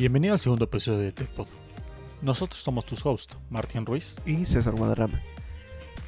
Bienvenido 0.00 0.32
al 0.32 0.40
segundo 0.40 0.64
episodio 0.64 1.00
de 1.00 1.12
TechPod. 1.12 1.48
Nosotros 2.22 2.58
somos 2.58 2.86
tus 2.86 3.04
hosts, 3.04 3.36
Martín 3.50 3.84
Ruiz 3.84 4.16
y 4.24 4.46
César 4.46 4.74
Guadarrama. 4.74 5.20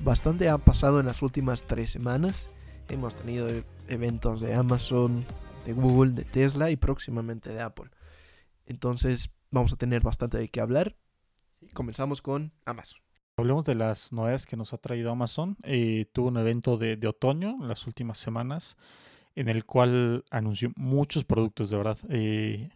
Bastante 0.00 0.48
ha 0.48 0.56
pasado 0.56 0.98
en 0.98 1.04
las 1.04 1.20
últimas 1.20 1.64
tres 1.64 1.90
semanas. 1.90 2.48
Hemos 2.88 3.14
tenido 3.14 3.50
e- 3.50 3.66
eventos 3.88 4.40
de 4.40 4.54
Amazon, 4.54 5.26
de 5.66 5.74
Google, 5.74 6.12
de 6.12 6.24
Tesla 6.24 6.70
y 6.70 6.76
próximamente 6.76 7.50
de 7.50 7.60
Apple. 7.60 7.90
Entonces 8.64 9.28
vamos 9.50 9.74
a 9.74 9.76
tener 9.76 10.00
bastante 10.00 10.38
de 10.38 10.48
qué 10.48 10.62
hablar. 10.62 10.96
Comenzamos 11.74 12.22
con 12.22 12.54
Amazon. 12.64 12.98
Hablemos 13.36 13.66
de 13.66 13.74
las 13.74 14.10
novedades 14.10 14.46
que 14.46 14.56
nos 14.56 14.72
ha 14.72 14.78
traído 14.78 15.12
Amazon. 15.12 15.58
Eh, 15.64 16.06
tuvo 16.14 16.28
un 16.28 16.38
evento 16.38 16.78
de, 16.78 16.96
de, 16.96 17.08
otoño 17.08 17.58
en 17.60 17.68
las 17.68 17.86
últimas 17.86 18.16
semanas 18.16 18.78
en 19.34 19.50
el 19.50 19.66
cual 19.66 20.24
anunció 20.30 20.72
muchos 20.76 21.24
productos, 21.24 21.68
de 21.68 21.76
verdad. 21.76 21.98
Eh, 22.08 22.70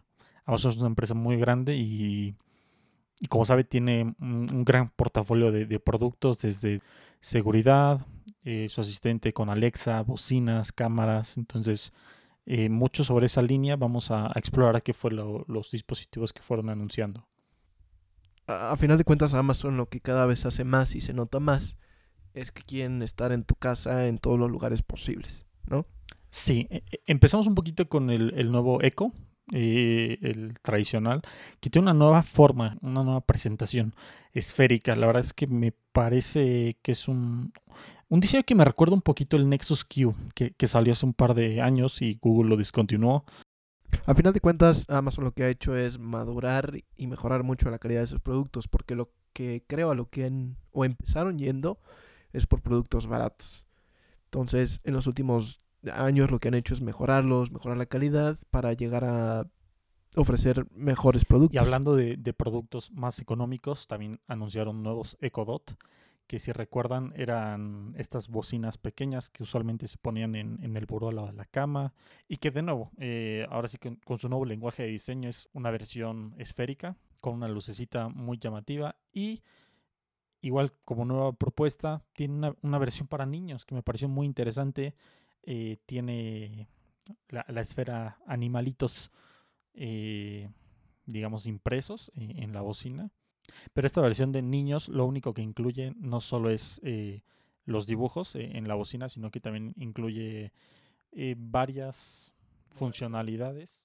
Amazon 0.47 0.71
es 0.71 0.77
una 0.77 0.87
empresa 0.87 1.13
muy 1.13 1.37
grande 1.37 1.75
y, 1.75 2.35
y 3.19 3.27
como 3.27 3.45
sabe 3.45 3.65
tiene 3.65 4.15
un, 4.19 4.47
un 4.51 4.63
gran 4.63 4.89
portafolio 4.89 5.51
de, 5.51 5.65
de, 5.65 5.79
productos 5.79 6.39
desde 6.39 6.81
seguridad, 7.19 8.07
eh, 8.43 8.67
su 8.69 8.81
asistente 8.81 9.33
con 9.33 9.49
Alexa, 9.49 10.01
bocinas, 10.03 10.71
cámaras. 10.71 11.37
Entonces, 11.37 11.91
eh, 12.45 12.69
mucho 12.69 13.03
sobre 13.03 13.25
esa 13.25 13.41
línea. 13.41 13.75
Vamos 13.75 14.09
a, 14.09 14.27
a 14.27 14.33
explorar 14.37 14.81
qué 14.81 14.93
fue 14.93 15.11
lo, 15.11 15.43
los 15.49 15.69
dispositivos 15.71 16.31
que 16.31 16.41
fueron 16.41 16.69
anunciando. 16.69 17.27
A, 18.47 18.71
a 18.71 18.77
final 18.77 18.97
de 18.97 19.03
cuentas, 19.03 19.33
Amazon 19.33 19.75
lo 19.75 19.89
que 19.89 19.99
cada 19.99 20.25
vez 20.25 20.45
hace 20.45 20.63
más 20.63 20.95
y 20.95 21.01
se 21.01 21.13
nota 21.13 21.41
más 21.41 21.77
es 22.33 22.51
que 22.53 22.63
quieren 22.63 23.01
estar 23.01 23.33
en 23.33 23.43
tu 23.43 23.55
casa 23.55 24.07
en 24.07 24.17
todos 24.17 24.39
los 24.39 24.49
lugares 24.49 24.81
posibles, 24.81 25.45
¿no? 25.65 25.85
Sí, 26.29 26.67
e, 26.69 26.83
empezamos 27.05 27.47
un 27.47 27.55
poquito 27.55 27.89
con 27.89 28.09
el, 28.11 28.33
el 28.37 28.51
nuevo 28.51 28.81
Echo, 28.81 29.11
el 29.51 30.55
tradicional, 30.61 31.21
que 31.59 31.69
tiene 31.69 31.85
una 31.85 31.93
nueva 31.93 32.23
forma, 32.23 32.77
una 32.81 33.03
nueva 33.03 33.21
presentación 33.21 33.93
esférica. 34.33 34.95
La 34.95 35.07
verdad 35.07 35.23
es 35.23 35.33
que 35.33 35.47
me 35.47 35.71
parece 35.71 36.77
que 36.81 36.91
es 36.91 37.07
un, 37.07 37.53
un 38.09 38.19
diseño 38.19 38.43
que 38.43 38.55
me 38.55 38.65
recuerda 38.65 38.95
un 38.95 39.01
poquito 39.01 39.37
el 39.37 39.49
Nexus 39.49 39.83
Q, 39.83 40.15
que, 40.35 40.51
que 40.51 40.67
salió 40.67 40.93
hace 40.93 41.05
un 41.05 41.13
par 41.13 41.33
de 41.33 41.61
años 41.61 42.01
y 42.01 42.17
Google 42.21 42.49
lo 42.49 42.57
discontinuó. 42.57 43.25
Al 44.05 44.15
final 44.15 44.33
de 44.33 44.41
cuentas, 44.41 44.85
Amazon 44.89 45.23
lo 45.23 45.31
que 45.31 45.43
ha 45.43 45.49
hecho 45.49 45.75
es 45.75 45.97
madurar 45.97 46.73
y 46.95 47.07
mejorar 47.07 47.43
mucho 47.43 47.69
la 47.69 47.79
calidad 47.79 48.01
de 48.01 48.07
sus 48.07 48.19
productos, 48.19 48.67
porque 48.67 48.95
lo 48.95 49.11
que 49.33 49.63
creo 49.67 49.91
a 49.91 49.95
lo 49.95 50.09
que 50.09 50.31
o 50.71 50.85
empezaron 50.85 51.37
yendo 51.37 51.79
es 52.33 52.47
por 52.47 52.61
productos 52.61 53.07
baratos. 53.07 53.65
Entonces, 54.25 54.81
en 54.83 54.93
los 54.93 55.07
últimos 55.07 55.59
años 55.91 56.31
lo 56.31 56.39
que 56.39 56.47
han 56.47 56.53
hecho 56.53 56.73
es 56.73 56.81
mejorarlos, 56.81 57.51
mejorar 57.51 57.77
la 57.77 57.85
calidad 57.85 58.37
para 58.51 58.73
llegar 58.73 59.05
a 59.05 59.47
ofrecer 60.15 60.65
mejores 60.71 61.25
productos. 61.25 61.55
Y 61.55 61.63
hablando 61.63 61.95
de, 61.95 62.17
de 62.17 62.33
productos 62.33 62.91
más 62.91 63.19
económicos, 63.19 63.87
también 63.87 64.19
anunciaron 64.27 64.83
nuevos 64.83 65.17
Echo 65.21 65.45
Dot, 65.45 65.77
que 66.27 66.39
si 66.39 66.51
recuerdan 66.51 67.13
eran 67.15 67.93
estas 67.97 68.27
bocinas 68.27 68.77
pequeñas 68.77 69.29
que 69.29 69.43
usualmente 69.43 69.87
se 69.87 69.97
ponían 69.97 70.35
en, 70.35 70.59
en 70.61 70.75
el 70.75 70.85
buró 70.85 71.07
al 71.09 71.15
lado 71.15 71.27
de 71.27 71.33
la 71.33 71.45
cama 71.45 71.93
y 72.27 72.37
que 72.37 72.51
de 72.51 72.61
nuevo, 72.61 72.91
eh, 72.97 73.47
ahora 73.49 73.69
sí 73.69 73.77
que 73.77 73.97
con 74.03 74.17
su 74.17 74.27
nuevo 74.27 74.45
lenguaje 74.45 74.83
de 74.83 74.89
diseño 74.89 75.29
es 75.29 75.47
una 75.53 75.71
versión 75.71 76.35
esférica 76.37 76.97
con 77.21 77.35
una 77.35 77.47
lucecita 77.47 78.09
muy 78.09 78.37
llamativa 78.37 78.97
y 79.13 79.41
igual 80.41 80.73
como 80.83 81.05
nueva 81.05 81.31
propuesta 81.31 82.03
tiene 82.13 82.35
una, 82.35 82.55
una 82.61 82.77
versión 82.77 83.07
para 83.07 83.25
niños 83.25 83.65
que 83.65 83.73
me 83.73 83.81
pareció 83.81 84.09
muy 84.09 84.27
interesante 84.27 84.95
eh, 85.47 85.77
tiene 85.85 86.67
la, 87.29 87.61
esfera 87.61 88.19
animalitos, 88.25 89.11
eh, 89.73 90.49
digamos, 91.05 91.45
impresos 91.45 92.11
eh, 92.15 92.33
en 92.37 92.53
la 92.53 92.61
bocina. 92.61 93.11
Pero 93.73 93.87
esta 93.87 94.01
versión 94.01 94.31
de 94.33 94.41
niños 94.41 94.89
lo 94.89 95.05
único 95.05 95.33
que 95.33 95.41
incluye 95.41 95.93
no 95.97 96.19
solo 96.19 96.49
es 96.49 96.81
eh, 96.83 97.23
los 97.65 97.87
dibujos 97.87 98.35
en 98.35 98.67
la 98.67 98.75
bocina, 98.75 99.07
sino 99.07 99.31
que 99.31 99.39
también 99.39 99.73
incluye 99.77 100.51
varias 101.37 102.33
funcionalidades 102.71 103.81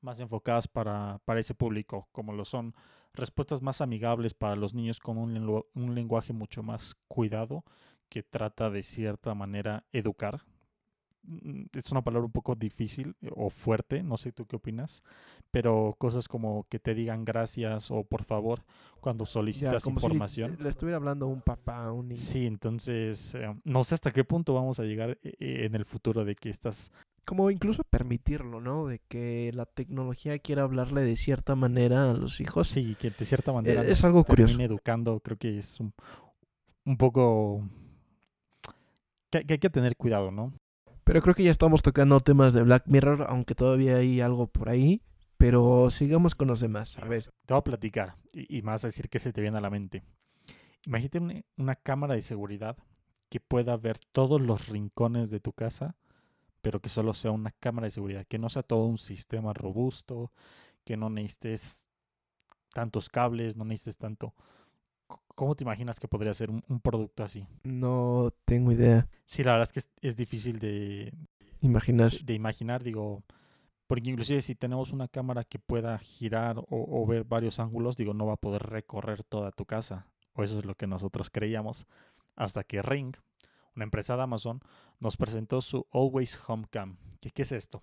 más 0.00 0.18
enfocadas 0.20 0.66
para, 0.66 1.20
para, 1.24 1.40
ese 1.40 1.54
público, 1.54 2.08
como 2.12 2.32
lo 2.32 2.44
son 2.44 2.74
respuestas 3.12 3.60
más 3.60 3.80
amigables 3.80 4.32
para 4.32 4.56
los 4.56 4.74
niños 4.74 4.98
con 4.98 5.18
un, 5.18 5.64
un 5.74 5.94
lenguaje 5.94 6.32
mucho 6.32 6.62
más 6.62 6.94
cuidado 7.06 7.64
que 8.08 8.22
trata 8.22 8.70
de 8.70 8.82
cierta 8.82 9.34
manera 9.34 9.84
educar, 9.92 10.42
es 11.72 11.90
una 11.92 12.02
palabra 12.02 12.26
un 12.26 12.32
poco 12.32 12.54
difícil 12.54 13.14
o 13.34 13.50
fuerte, 13.50 14.02
no 14.02 14.16
sé 14.16 14.32
tú 14.32 14.46
qué 14.46 14.56
opinas, 14.56 15.04
pero 15.50 15.94
cosas 15.98 16.28
como 16.28 16.66
que 16.68 16.78
te 16.78 16.94
digan 16.94 17.24
gracias 17.24 17.90
o 17.90 18.04
por 18.04 18.24
favor 18.24 18.64
cuando 19.00 19.26
solicitas 19.26 19.84
ya, 19.84 19.90
información. 19.90 20.56
Si 20.56 20.62
le 20.62 20.68
estuviera 20.68 20.96
hablando 20.96 21.26
a 21.26 21.28
un 21.28 21.42
papá, 21.42 21.86
a 21.86 21.92
un 21.92 22.08
niño. 22.08 22.20
Sí, 22.20 22.46
entonces 22.46 23.34
eh, 23.34 23.54
no 23.64 23.84
sé 23.84 23.94
hasta 23.94 24.10
qué 24.10 24.24
punto 24.24 24.54
vamos 24.54 24.80
a 24.80 24.84
llegar 24.84 25.18
eh, 25.22 25.36
en 25.40 25.74
el 25.74 25.84
futuro 25.84 26.24
de 26.24 26.34
que 26.34 26.50
estas... 26.50 26.90
Como 27.24 27.50
incluso 27.50 27.84
permitirlo, 27.84 28.60
¿no? 28.60 28.86
De 28.86 28.98
que 29.06 29.52
la 29.54 29.66
tecnología 29.66 30.38
quiera 30.38 30.62
hablarle 30.62 31.02
de 31.02 31.16
cierta 31.16 31.54
manera 31.54 32.10
a 32.10 32.14
los 32.14 32.40
hijos. 32.40 32.66
Sí, 32.68 32.96
que 32.98 33.10
de 33.10 33.24
cierta 33.24 33.52
manera... 33.52 33.82
Es, 33.84 33.98
es 33.98 34.04
algo 34.04 34.24
curioso. 34.24 34.58
educando, 34.60 35.20
creo 35.20 35.36
que 35.36 35.58
es 35.58 35.78
un, 35.80 35.92
un 36.84 36.96
poco... 36.96 37.62
Que 39.30 39.44
hay 39.48 39.58
que 39.58 39.70
tener 39.70 39.96
cuidado, 39.96 40.32
¿no? 40.32 40.52
Pero 41.10 41.22
creo 41.22 41.34
que 41.34 41.42
ya 41.42 41.50
estamos 41.50 41.82
tocando 41.82 42.20
temas 42.20 42.52
de 42.52 42.62
Black 42.62 42.84
Mirror, 42.86 43.26
aunque 43.28 43.56
todavía 43.56 43.96
hay 43.96 44.20
algo 44.20 44.46
por 44.46 44.68
ahí. 44.68 45.02
Pero 45.38 45.90
sigamos 45.90 46.36
con 46.36 46.46
los 46.46 46.60
demás. 46.60 46.96
A 46.98 47.04
ver. 47.04 47.32
Te 47.46 47.52
voy 47.52 47.58
a 47.58 47.64
platicar 47.64 48.14
y, 48.32 48.58
y 48.58 48.62
más 48.62 48.84
a 48.84 48.86
decir 48.86 49.08
qué 49.08 49.18
se 49.18 49.32
te 49.32 49.40
viene 49.40 49.58
a 49.58 49.60
la 49.60 49.70
mente. 49.70 50.04
Imagínate 50.86 51.18
una, 51.18 51.42
una, 51.56 51.74
cámara 51.74 52.14
de 52.14 52.22
seguridad 52.22 52.76
que 53.28 53.40
pueda 53.40 53.76
ver 53.76 53.98
todos 54.12 54.40
los 54.40 54.68
rincones 54.68 55.32
de 55.32 55.40
tu 55.40 55.52
casa, 55.52 55.96
pero 56.62 56.78
que 56.78 56.88
solo 56.88 57.12
sea 57.12 57.32
una 57.32 57.50
cámara 57.50 57.86
de 57.86 57.90
seguridad, 57.90 58.24
que 58.24 58.38
no 58.38 58.48
sea 58.48 58.62
todo 58.62 58.84
un 58.84 58.98
sistema 58.98 59.52
robusto, 59.52 60.30
que 60.84 60.96
no 60.96 61.10
necesites 61.10 61.88
tantos 62.72 63.08
cables, 63.08 63.56
no 63.56 63.64
necesites 63.64 63.98
tanto. 63.98 64.32
¿Cómo 65.34 65.54
te 65.54 65.64
imaginas 65.64 65.98
que 65.98 66.08
podría 66.08 66.34
ser 66.34 66.50
un, 66.50 66.62
un, 66.68 66.80
producto 66.80 67.22
así? 67.22 67.46
No 67.64 68.32
tengo 68.44 68.72
idea. 68.72 69.08
Sí, 69.24 69.42
la 69.42 69.52
verdad 69.52 69.68
es 69.68 69.72
que 69.72 69.78
es, 69.80 69.90
es 70.00 70.16
difícil 70.16 70.58
de 70.58 71.12
imaginar. 71.60 72.10
De, 72.12 72.24
de, 72.24 72.34
imaginar, 72.34 72.82
digo, 72.82 73.22
porque 73.86 74.10
inclusive 74.10 74.42
si 74.42 74.54
tenemos 74.54 74.92
una 74.92 75.08
cámara 75.08 75.44
que 75.44 75.58
pueda 75.58 75.98
girar 75.98 76.58
o, 76.58 76.66
o, 76.70 77.06
ver 77.06 77.24
varios 77.24 77.58
ángulos, 77.58 77.96
digo, 77.96 78.14
no 78.14 78.26
va 78.26 78.34
a 78.34 78.40
poder 78.40 78.62
recorrer 78.62 79.24
toda 79.24 79.50
tu 79.50 79.64
casa. 79.64 80.06
O 80.34 80.42
eso 80.42 80.58
es 80.58 80.64
lo 80.64 80.74
que 80.74 80.86
nosotros 80.86 81.30
creíamos. 81.30 81.86
Hasta 82.36 82.62
que 82.64 82.82
Ring, 82.82 83.16
una 83.74 83.84
empresa 83.84 84.16
de 84.16 84.22
Amazon, 84.22 84.60
nos 85.00 85.16
presentó 85.16 85.60
su 85.60 85.86
Always 85.92 86.40
Home 86.46 86.66
Cam. 86.70 86.98
¿Qué, 87.20 87.30
qué 87.30 87.42
es 87.42 87.52
esto? 87.52 87.82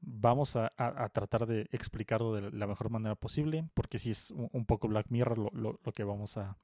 Vamos 0.00 0.56
a, 0.56 0.72
a, 0.76 1.04
a, 1.04 1.08
tratar 1.08 1.46
de 1.46 1.68
explicarlo 1.72 2.34
de 2.34 2.50
la 2.52 2.66
mejor 2.66 2.90
manera 2.90 3.14
posible, 3.14 3.68
porque 3.74 3.98
si 3.98 4.04
sí 4.04 4.10
es 4.10 4.30
un, 4.30 4.48
un, 4.52 4.66
poco 4.66 4.88
Black 4.88 5.06
Mirror 5.08 5.38
lo, 5.38 5.50
lo, 5.52 5.80
lo 5.82 5.92
que 5.92 6.04
vamos 6.04 6.36
a, 6.36 6.56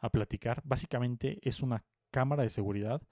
a, 0.00 0.08
platicar. 0.10 0.62
Básicamente 0.64 1.38
es 1.42 1.62
una 1.62 1.84
cámara 2.10 2.42
de 2.42 2.48
seguridad 2.48 3.02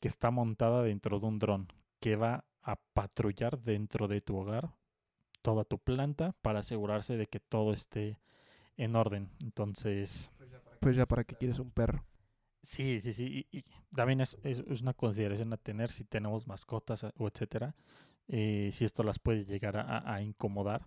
que 0.00 0.08
está 0.08 0.30
montada 0.30 0.82
dentro 0.82 1.20
de 1.20 1.26
un 1.26 1.38
dron 1.38 1.72
que 2.00 2.16
va 2.16 2.44
a 2.62 2.76
patrullar 2.76 3.60
dentro 3.60 4.08
de 4.08 4.20
tu 4.20 4.36
hogar 4.36 4.74
toda 5.42 5.64
tu 5.64 5.78
planta 5.78 6.34
para 6.42 6.60
asegurarse 6.60 7.16
de 7.16 7.26
que 7.26 7.40
todo 7.40 7.72
esté 7.72 8.18
en 8.76 8.96
orden. 8.96 9.30
Entonces... 9.40 10.30
Pues 10.80 10.96
ya 10.96 11.06
para 11.06 11.24
qué 11.24 11.36
quieres 11.36 11.58
un 11.58 11.70
perro. 11.70 12.04
Sí, 12.62 13.00
sí, 13.00 13.12
sí. 13.12 13.46
Y, 13.50 13.58
y 13.58 13.64
también 13.94 14.20
es, 14.20 14.38
es, 14.42 14.60
es, 14.66 14.82
una 14.82 14.94
consideración 14.94 15.52
a 15.52 15.56
tener 15.56 15.90
si 15.90 16.04
tenemos 16.04 16.46
mascotas 16.46 17.04
o 17.04 17.28
etcétera 17.28 17.74
eh, 18.30 18.70
si 18.72 18.84
esto 18.84 19.02
las 19.02 19.18
puede 19.18 19.44
llegar 19.44 19.76
a, 19.76 20.22
incomodar. 20.22 20.86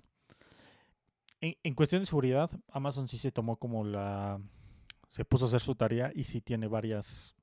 En, 1.41 1.55
en, 1.61 1.75
cuestión 1.75 2.01
de 2.01 2.05
seguridad, 2.05 2.49
Amazon 2.71 3.07
sí 3.07 3.17
se 3.17 3.31
tomó 3.31 3.57
como 3.57 3.83
la... 3.83 4.39
se 5.09 5.25
puso 5.25 5.45
a 5.45 5.47
hacer 5.49 5.59
su 5.59 5.75
tarea 5.75 6.11
y 6.15 6.23
sí 6.23 6.41
tiene 6.41 6.67
varias 6.67 7.35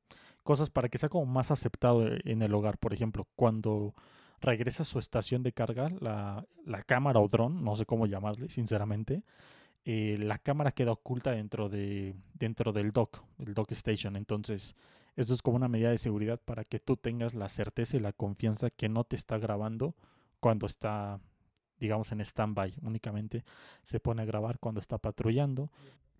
cosas 0.43 0.71
para 0.71 0.89
que 0.89 0.99
sea 0.99 1.09
como 1.11 1.27
más 1.27 1.51
aceptado 1.51 2.07
en 2.25 2.43
el 2.43 2.55
hogar. 2.55 2.79
Por 2.79 2.95
ejemplo, 2.95 3.29
cuando 3.37 3.95
regresa 4.41 4.85
a 4.85 4.87
su 4.87 4.99
estación 4.99 5.43
de 5.43 5.53
carga, 5.53 5.91
la, 6.01 6.47
la 6.65 6.83
cámara 6.83 7.21
o 7.21 7.29
dron, 7.29 7.63
no 7.63 7.77
sé 7.77 7.85
cómo 7.85 8.07
llamarle, 8.07 8.49
sinceramente, 8.49 9.23
eh, 9.85 10.17
la 10.19 10.39
cámara 10.39 10.73
queda 10.73 10.93
oculta 10.93 11.33
dentro, 11.33 11.69
de, 11.69 12.15
dentro 12.35 12.73
del 12.73 12.91
dock, 12.91 13.23
el 13.39 13.55
dock 13.55 13.73
station. 13.73 14.17
Entonces, 14.17 14.75
eso 15.17 15.35
es 15.35 15.43
como 15.43 15.57
una 15.57 15.69
medida 15.69 15.91
de 15.91 15.99
seguridad 15.99 16.41
para 16.41 16.65
que 16.65 16.79
tú 16.81 16.97
tengas 16.97 17.35
la 17.35 17.49
certeza 17.49 17.97
y 17.97 18.01
la 18.01 18.13
confianza 18.13 18.71
que 18.71 18.89
no 18.89 19.05
te 19.05 19.17
está 19.17 19.39
grabando 19.39 19.95
cuando 20.41 20.67
está, 20.67 21.21
digamos, 21.79 22.13
en 22.13 22.21
stand-by. 22.21 22.75
Únicamente 22.83 23.45
se 23.83 24.01
pone 24.01 24.23
a 24.23 24.25
grabar 24.25 24.59
cuando 24.59 24.81
está 24.81 24.99
patrullando. 24.99 25.71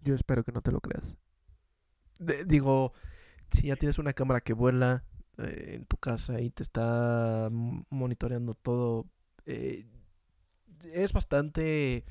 Yo 0.03 0.15
espero 0.15 0.45
que 0.45 0.53
no 0.53 0.61
te 0.63 0.73
lo 0.73 0.81
creas. 0.81 1.15
De, 2.19 2.45
digo, 2.45 2.93
si 3.51 3.69
ya 3.69 3.77
tienes 3.77 3.99
una 3.99 4.13
cámara 4.13 4.41
que 4.41 4.53
vuela 4.53 5.05
eh, 5.39 5.73
en 5.77 5.85
tu 5.87 5.97
casa 5.97 6.41
y 6.41 6.51
te 6.51 6.63
está 6.63 7.49
monitoreando 7.51 8.55
todo, 8.55 9.07
eh, 9.47 9.87
es 10.93 11.13
bastante 11.13 12.05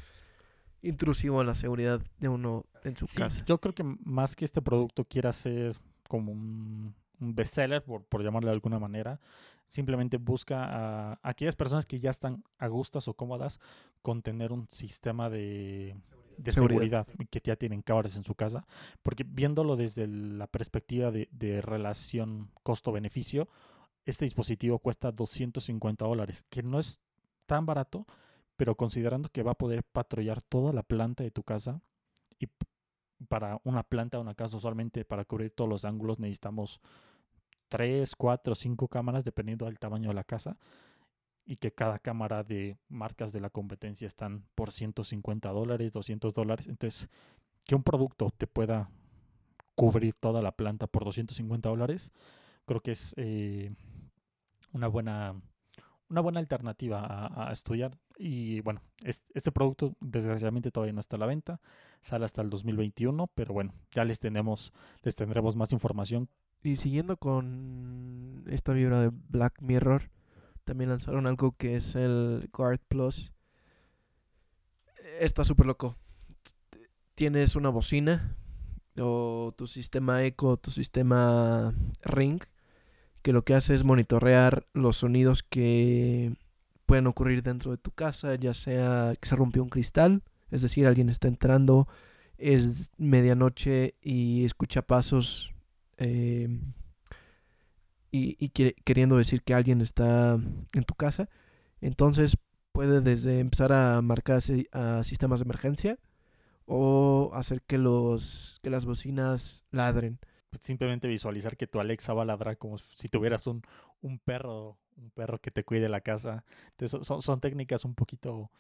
intrusivo 0.82 1.42
en 1.42 1.48
la 1.48 1.56
seguridad 1.56 2.02
de 2.20 2.30
uno 2.30 2.66
en 2.84 2.96
su 2.96 3.06
Sí, 3.08 3.18
casa. 3.18 3.44
yo 3.46 3.58
creo 3.60 3.76
que 3.76 3.84
más 3.84 4.36
que 4.36 4.46
este 4.46 4.62
producto 4.62 5.04
quiera 5.06 5.34
ser 5.34 5.76
como 6.10 6.34
un, 6.34 6.94
un 7.22 7.36
bestseller, 7.36 7.82
por, 7.82 8.04
por 8.04 8.22
llamarle 8.22 8.48
de 8.48 8.56
alguna 8.56 8.80
manera, 8.80 9.22
simplemente 9.70 10.18
busca 10.18 10.66
a 11.14 11.20
aquellas 11.24 11.56
personas 11.56 11.86
que 11.86 12.00
ya 12.00 12.10
están 12.10 12.44
a 12.58 12.68
gustas 12.68 13.08
o 13.08 13.14
cómodas 13.14 13.62
con 14.02 14.22
tener 14.22 14.52
un 14.52 14.68
sistema 14.68 15.30
de, 15.30 15.96
de 16.38 16.52
Seguridad. 16.52 17.06
seguridad, 17.06 17.28
que 17.30 17.42
ya 17.44 17.56
tienen 17.56 17.82
cámaras 17.82 18.16
en 18.16 18.24
su 18.24 18.36
casa, 18.36 18.66
porque 19.04 19.24
viéndolo 19.24 19.76
desde 19.76 20.08
la 20.08 20.48
perspectiva 20.48 21.12
de, 21.12 21.30
de 21.32 21.62
relación 21.62 22.52
costo-beneficio, 22.64 23.48
este 24.06 24.26
dispositivo 24.26 24.80
cuesta 24.80 25.12
250 25.12 26.04
dólares, 26.04 26.46
que 26.50 26.64
no 26.64 26.80
es 26.80 27.00
tan 27.46 27.66
barato, 27.66 28.08
pero 28.58 28.76
considerando 28.76 29.30
que 29.30 29.44
va 29.44 29.52
a 29.52 29.58
poder 29.58 29.84
patrullar 29.84 30.42
toda 30.42 30.74
la 30.74 30.84
planta 30.84 31.24
de 31.24 31.32
tu 31.32 31.44
casa 31.44 31.82
y 32.40 32.48
para 33.28 33.60
una 33.64 33.84
planta 33.84 34.20
una 34.20 34.36
casa 34.36 34.58
usualmente 34.58 35.04
para 35.06 35.26
cubrir 35.26 35.52
todos 35.52 35.70
los 35.70 35.86
ángulos 35.86 36.20
necesitamos 36.20 36.80
3, 37.70 38.16
4, 38.16 38.56
5 38.56 38.88
cámaras 38.88 39.24
dependiendo 39.24 39.66
del 39.66 39.80
tamaño 39.80 40.10
de 40.10 40.16
la 40.16 40.24
casa 40.24 40.58
y 41.46 41.58
que 41.58 41.72
cada 41.72 41.98
cámara 41.98 42.44
de 42.44 42.78
marcas 42.90 43.32
de 43.32 43.40
la 43.42 43.50
competencia 43.50 44.08
están 44.08 44.46
por 44.54 44.72
150 44.72 45.50
dólares, 45.50 45.92
200 45.92 46.32
dólares. 46.32 46.68
Entonces, 46.68 47.10
que 47.66 47.74
un 47.74 47.82
producto 47.82 48.30
te 48.38 48.46
pueda 48.46 48.92
cubrir 49.74 50.14
toda 50.14 50.44
la 50.44 50.52
planta 50.52 50.86
por 50.86 51.06
250 51.06 51.68
dólares, 51.70 52.14
creo 52.66 52.82
que 52.82 52.92
es 52.92 53.16
eh, 53.18 53.74
una 54.74 54.88
buena 54.88 55.42
una 56.08 56.22
buena 56.22 56.40
alternativa 56.40 57.50
a 57.50 57.52
estudiar. 57.52 57.98
Y 58.22 58.60
bueno, 58.62 58.82
es- 59.02 59.26
este 59.34 59.50
producto 59.52 59.96
desgraciadamente 60.02 60.72
todavía 60.72 60.92
no 60.92 61.00
está 61.00 61.16
a 61.16 61.20
la 61.20 61.26
venta, 61.26 61.62
sale 62.02 62.26
hasta 62.26 62.42
el 62.42 62.50
2021, 62.50 63.28
pero 63.28 63.54
bueno, 63.54 63.74
ya 63.92 64.04
les 64.04 64.20
tenemos, 64.20 64.74
les 65.04 65.16
tendremos 65.16 65.56
más 65.56 65.72
información. 65.72 66.28
Y 66.62 66.76
siguiendo 66.76 67.16
con 67.16 68.44
esta 68.50 68.74
vibra 68.74 69.00
de 69.00 69.12
Black 69.30 69.62
Mirror, 69.62 70.12
también 70.66 70.90
lanzaron 70.90 71.28
algo 71.28 71.54
que 71.54 71.78
es 71.78 71.96
el 71.96 72.50
Guard 72.52 72.82
Plus. 72.90 73.32
Está 75.22 75.46
súper 75.46 75.66
loco. 75.66 75.96
Tienes 77.16 77.56
una 77.56 77.70
bocina 77.70 78.36
o 78.98 79.54
tu 79.58 79.66
sistema 79.66 80.24
Echo, 80.26 80.58
tu 80.58 80.72
sistema 80.72 81.74
Ring, 82.02 82.42
que 83.22 83.32
lo 83.32 83.44
que 83.44 83.54
hace 83.54 83.74
es 83.76 83.86
monitorear 83.86 84.68
los 84.74 84.98
sonidos 84.98 85.42
que 85.44 86.36
pueden 86.90 87.06
ocurrir 87.06 87.44
dentro 87.44 87.70
de 87.70 87.78
tu 87.78 87.92
casa, 87.92 88.34
ya 88.34 88.56
sea 88.56 89.14
que 89.22 89.30
se 89.30 89.36
rompió 89.36 89.62
un 89.62 89.70
cristal, 89.70 90.24
es 90.50 90.64
decir, 90.64 90.88
alguien 90.88 91.10
está 91.10 91.28
entrando, 91.28 91.88
es 92.40 92.90
medianoche 92.98 93.94
y 94.02 94.44
escucha 94.44 94.82
pasos 94.82 95.54
eh, 95.98 96.50
y, 98.10 98.50
queriendo 98.50 99.18
decir 99.18 99.44
que 99.44 99.54
alguien 99.54 99.82
está 99.82 100.34
en 100.34 100.84
tu 100.84 100.96
casa. 100.96 101.30
Entonces 101.80 102.38
puede 102.72 103.02
desde 103.02 103.40
empezar 103.40 103.72
a 103.72 104.02
marcar 104.02 104.40
a 104.72 105.04
sistemas 105.04 105.42
de 105.42 105.44
emergencia 105.44 106.00
o 106.66 107.30
hacer 107.36 107.62
que 107.62 107.78
los 107.78 108.60
que 108.64 108.72
las 108.72 108.86
bocinas 108.86 109.64
ladren. 109.70 110.18
Simplemente 110.60 111.08
visualizar 111.08 111.56
que 111.56 111.68
tu 111.68 111.80
Alexa 111.80 112.16
va 112.16 112.24
a 112.24 112.26
ladrar 112.26 112.58
como 112.58 112.80
si 112.80 113.10
tuvieras 113.10 113.46
un, 113.46 113.62
un 114.02 114.18
perro, 114.18 114.80
un 115.00 115.12
perro 115.12 115.40
que 115.40 115.52
te 115.52 115.64
cuide 115.64 115.90
la 115.90 116.02
casa. 116.02 116.44
Entonces, 116.72 117.06
son- 117.08 117.22
son, 117.22 117.40
técnicas 117.40 117.86
un 117.86 117.96
poquito 117.96 118.52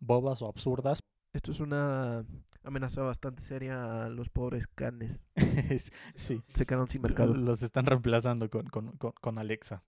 bobas 0.00 0.42
o 0.42 0.48
absurdas. 0.48 1.02
Esto 1.32 1.50
es 1.50 1.60
una 1.60 2.24
amenaza 2.62 3.02
bastante 3.02 3.42
seria 3.42 4.04
a 4.04 4.08
los 4.08 4.28
pobres 4.28 4.66
canes. 4.66 5.28
Es- 5.70 5.92
sí, 6.14 6.42
Se 6.54 6.64
quedaron 6.66 6.88
sin 6.88 7.02
mercado. 7.02 7.34
los 7.34 7.62
están 7.62 7.86
reemplazando 7.86 8.48
con, 8.50 8.66
con- 8.68 8.96
con- 8.96 9.12
con 9.20 9.38
Alexa. 9.38 9.82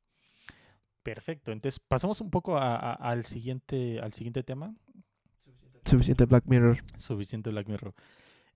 Perfecto, 1.02 1.52
entonces 1.52 1.78
pasamos 1.78 2.20
un 2.20 2.30
poco 2.30 2.56
a- 2.58 2.74
a- 2.76 2.92
al, 2.94 3.24
siguiente, 3.24 4.00
al 4.00 4.12
siguiente 4.12 4.42
tema. 4.42 4.74
Suficiente 5.84 6.24
Black 6.24 6.44
Mirror. 6.46 6.78
Suficiente 6.96 7.50
Black 7.50 7.68
Mirror. 7.68 7.94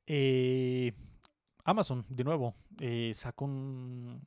Eh, 0.06 0.92
Amazon, 1.64 2.04
de 2.08 2.24
nuevo, 2.24 2.56
eh, 2.80 3.12
sacó 3.14 3.44
un, 3.44 4.26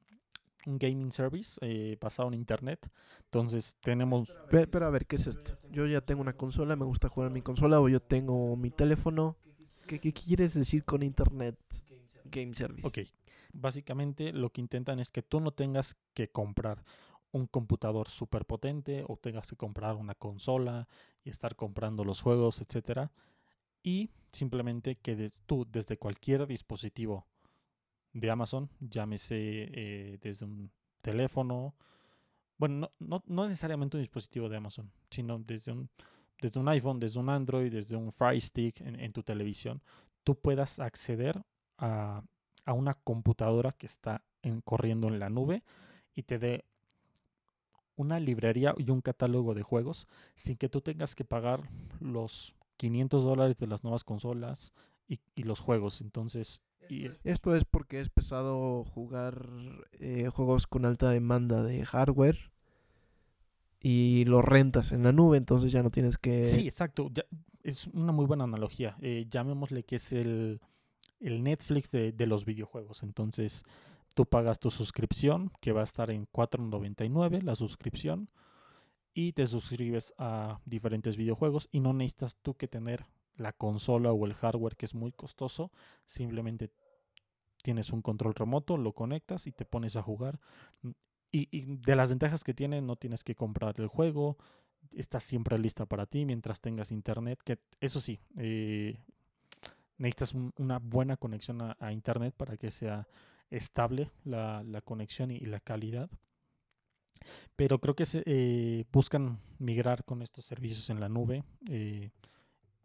un 0.67 0.77
gaming 0.77 1.11
service 1.11 1.57
eh, 1.61 1.97
basado 1.99 2.29
en 2.29 2.35
internet. 2.35 2.89
Entonces 3.25 3.77
tenemos... 3.81 4.29
Pe- 4.49 4.67
Pero 4.67 4.85
a 4.87 4.89
ver, 4.89 5.05
¿qué 5.05 5.15
es 5.17 5.27
esto? 5.27 5.53
Yo 5.69 5.85
ya 5.87 6.01
tengo 6.01 6.21
una 6.21 6.33
consola, 6.33 6.75
me 6.75 6.85
gusta 6.85 7.09
jugar 7.09 7.27
en 7.27 7.33
mi 7.33 7.41
consola 7.41 7.79
o 7.81 7.89
yo 7.89 7.99
tengo 7.99 8.55
mi 8.55 8.71
teléfono. 8.71 9.37
¿Qué, 9.85 9.99
qué 9.99 10.13
quieres 10.13 10.53
decir 10.53 10.83
con 10.85 11.03
internet 11.03 11.57
game 12.23 12.53
service? 12.53 12.87
Ok, 12.87 12.99
básicamente 13.53 14.31
lo 14.33 14.51
que 14.51 14.61
intentan 14.61 14.99
es 14.99 15.11
que 15.11 15.21
tú 15.23 15.39
no 15.39 15.51
tengas 15.51 15.95
que 16.13 16.29
comprar 16.29 16.83
un 17.31 17.47
computador 17.47 18.07
súper 18.09 18.45
potente 18.45 19.03
o 19.07 19.17
tengas 19.17 19.47
que 19.47 19.55
comprar 19.55 19.95
una 19.95 20.15
consola 20.15 20.87
y 21.23 21.29
estar 21.29 21.55
comprando 21.55 22.03
los 22.05 22.21
juegos, 22.21 22.61
etcétera. 22.61 23.11
Y 23.83 24.09
simplemente 24.31 24.95
que 24.95 25.15
des- 25.15 25.41
tú 25.45 25.65
desde 25.69 25.97
cualquier 25.97 26.47
dispositivo 26.47 27.27
de 28.13 28.29
Amazon, 28.31 28.69
llámese 28.79 29.35
eh, 29.37 30.19
desde 30.21 30.45
un 30.45 30.71
teléfono, 31.01 31.75
bueno, 32.57 32.75
no, 32.77 32.89
no, 32.99 33.23
no 33.27 33.45
necesariamente 33.45 33.97
un 33.97 34.03
dispositivo 34.03 34.47
de 34.49 34.57
Amazon, 34.57 34.91
sino 35.09 35.39
desde 35.39 35.71
un, 35.71 35.89
desde 36.41 36.59
un 36.59 36.67
iPhone, 36.69 36.99
desde 36.99 37.19
un 37.19 37.29
Android, 37.29 37.71
desde 37.71 37.95
un 37.95 38.11
Fire 38.11 38.39
Stick 38.39 38.81
en, 38.81 38.99
en 38.99 39.11
tu 39.11 39.23
televisión, 39.23 39.81
tú 40.23 40.35
puedas 40.35 40.79
acceder 40.79 41.41
a, 41.77 42.23
a 42.65 42.73
una 42.73 42.93
computadora 42.93 43.71
que 43.73 43.87
está 43.87 44.23
en- 44.43 44.61
corriendo 44.61 45.07
en 45.07 45.19
la 45.19 45.29
nube 45.29 45.63
y 46.13 46.23
te 46.23 46.37
dé 46.39 46.65
una 47.95 48.19
librería 48.19 48.73
y 48.77 48.89
un 48.89 49.01
catálogo 49.01 49.53
de 49.53 49.61
juegos 49.63 50.07
sin 50.35 50.57
que 50.57 50.69
tú 50.69 50.81
tengas 50.81 51.15
que 51.15 51.25
pagar 51.25 51.69
los 51.99 52.55
500 52.77 53.23
dólares 53.23 53.57
de 53.57 53.67
las 53.67 53.83
nuevas 53.83 54.03
consolas 54.03 54.73
y, 55.07 55.19
y 55.35 55.43
los 55.43 55.59
juegos. 55.59 56.01
Entonces, 56.01 56.61
y, 56.89 57.07
Esto 57.23 57.55
es 57.55 57.63
porque 57.65 57.99
es 58.01 58.09
pesado 58.09 58.83
jugar 58.83 59.49
eh, 59.93 60.29
juegos 60.33 60.67
con 60.67 60.85
alta 60.85 61.09
demanda 61.09 61.63
de 61.63 61.85
hardware 61.85 62.51
y 63.79 64.25
los 64.25 64.43
rentas 64.43 64.91
en 64.91 65.03
la 65.03 65.11
nube, 65.11 65.37
entonces 65.37 65.71
ya 65.71 65.83
no 65.83 65.89
tienes 65.91 66.17
que... 66.17 66.45
Sí, 66.45 66.67
exacto. 66.67 67.09
ya- 67.13 67.25
es 67.63 67.87
una 67.87 68.11
muy 68.11 68.25
buena 68.25 68.43
analogía. 68.45 68.97
Eh, 69.01 69.25
llamémosle 69.29 69.83
que 69.83 69.95
es 69.97 70.11
el, 70.13 70.59
el 71.19 71.43
Netflix 71.43 71.91
de, 71.91 72.11
de 72.11 72.27
los 72.27 72.45
videojuegos. 72.45 73.03
Entonces, 73.03 73.63
tú 74.15 74.25
pagas 74.25 74.59
tu 74.59 74.69
suscripción, 74.71 75.51
que 75.61 75.71
va 75.71 75.81
a 75.81 75.85
estar 75.85 76.11
en 76.11 76.27
4.99 76.27 77.41
la 77.41 77.55
suscripción, 77.55 78.29
y 79.13 79.33
te 79.33 79.47
suscribes 79.47 80.13
a 80.17 80.59
diferentes 80.65 81.15
videojuegos 81.17 81.69
y 81.71 81.79
no 81.81 81.93
necesitas 81.93 82.35
tú 82.41 82.55
que 82.55 82.67
tener 82.67 83.05
la 83.35 83.53
consola 83.53 84.11
o 84.11 84.25
el 84.25 84.33
hardware 84.33 84.75
que 84.75 84.85
es 84.85 84.95
muy 84.95 85.11
costoso. 85.11 85.71
Simplemente 86.05 86.71
tienes 87.61 87.91
un 87.91 88.01
control 88.01 88.35
remoto, 88.35 88.77
lo 88.77 88.93
conectas 88.93 89.47
y 89.47 89.51
te 89.51 89.65
pones 89.65 89.95
a 89.95 90.01
jugar. 90.01 90.39
Y, 91.31 91.47
y 91.51 91.77
de 91.77 91.95
las 91.95 92.09
ventajas 92.09 92.43
que 92.43 92.53
tiene, 92.53 92.81
no 92.81 92.95
tienes 92.95 93.23
que 93.23 93.35
comprar 93.35 93.79
el 93.79 93.87
juego, 93.87 94.37
está 94.91 95.19
siempre 95.19 95.57
lista 95.57 95.85
para 95.85 96.05
ti 96.05 96.25
mientras 96.25 96.61
tengas 96.61 96.91
internet. 96.91 97.39
Que 97.43 97.59
eso 97.79 97.99
sí, 97.99 98.19
eh, 98.37 98.99
necesitas 99.97 100.33
un- 100.33 100.53
una 100.57 100.79
buena 100.79 101.17
conexión 101.17 101.61
a, 101.61 101.91
internet 101.91 102.33
para 102.35 102.57
que 102.57 102.71
sea 102.71 103.07
estable 103.49 104.11
la, 104.25 104.63
conexión 104.83 105.31
y, 105.31 105.39
la 105.39 105.59
calidad. 105.59 106.09
Pero 107.55 107.79
creo 107.79 107.95
que 107.95 108.03
eh, 108.25 108.85
buscan 108.91 109.39
migrar 109.59 110.03
con 110.03 110.21
estos 110.21 110.45
servicios 110.45 110.89
en 110.89 110.99
la 110.99 111.07
nube 111.07 111.43
eh, 111.69 112.11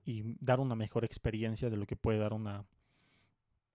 y 0.09 0.37
dar 0.41 0.59
una 0.61 0.75
mejor 0.75 1.05
experiencia 1.05 1.69
de 1.69 1.77
lo 1.77 1.85
que 1.87 1.97
puede 1.97 2.19
dar 2.19 2.33
una 2.33 2.65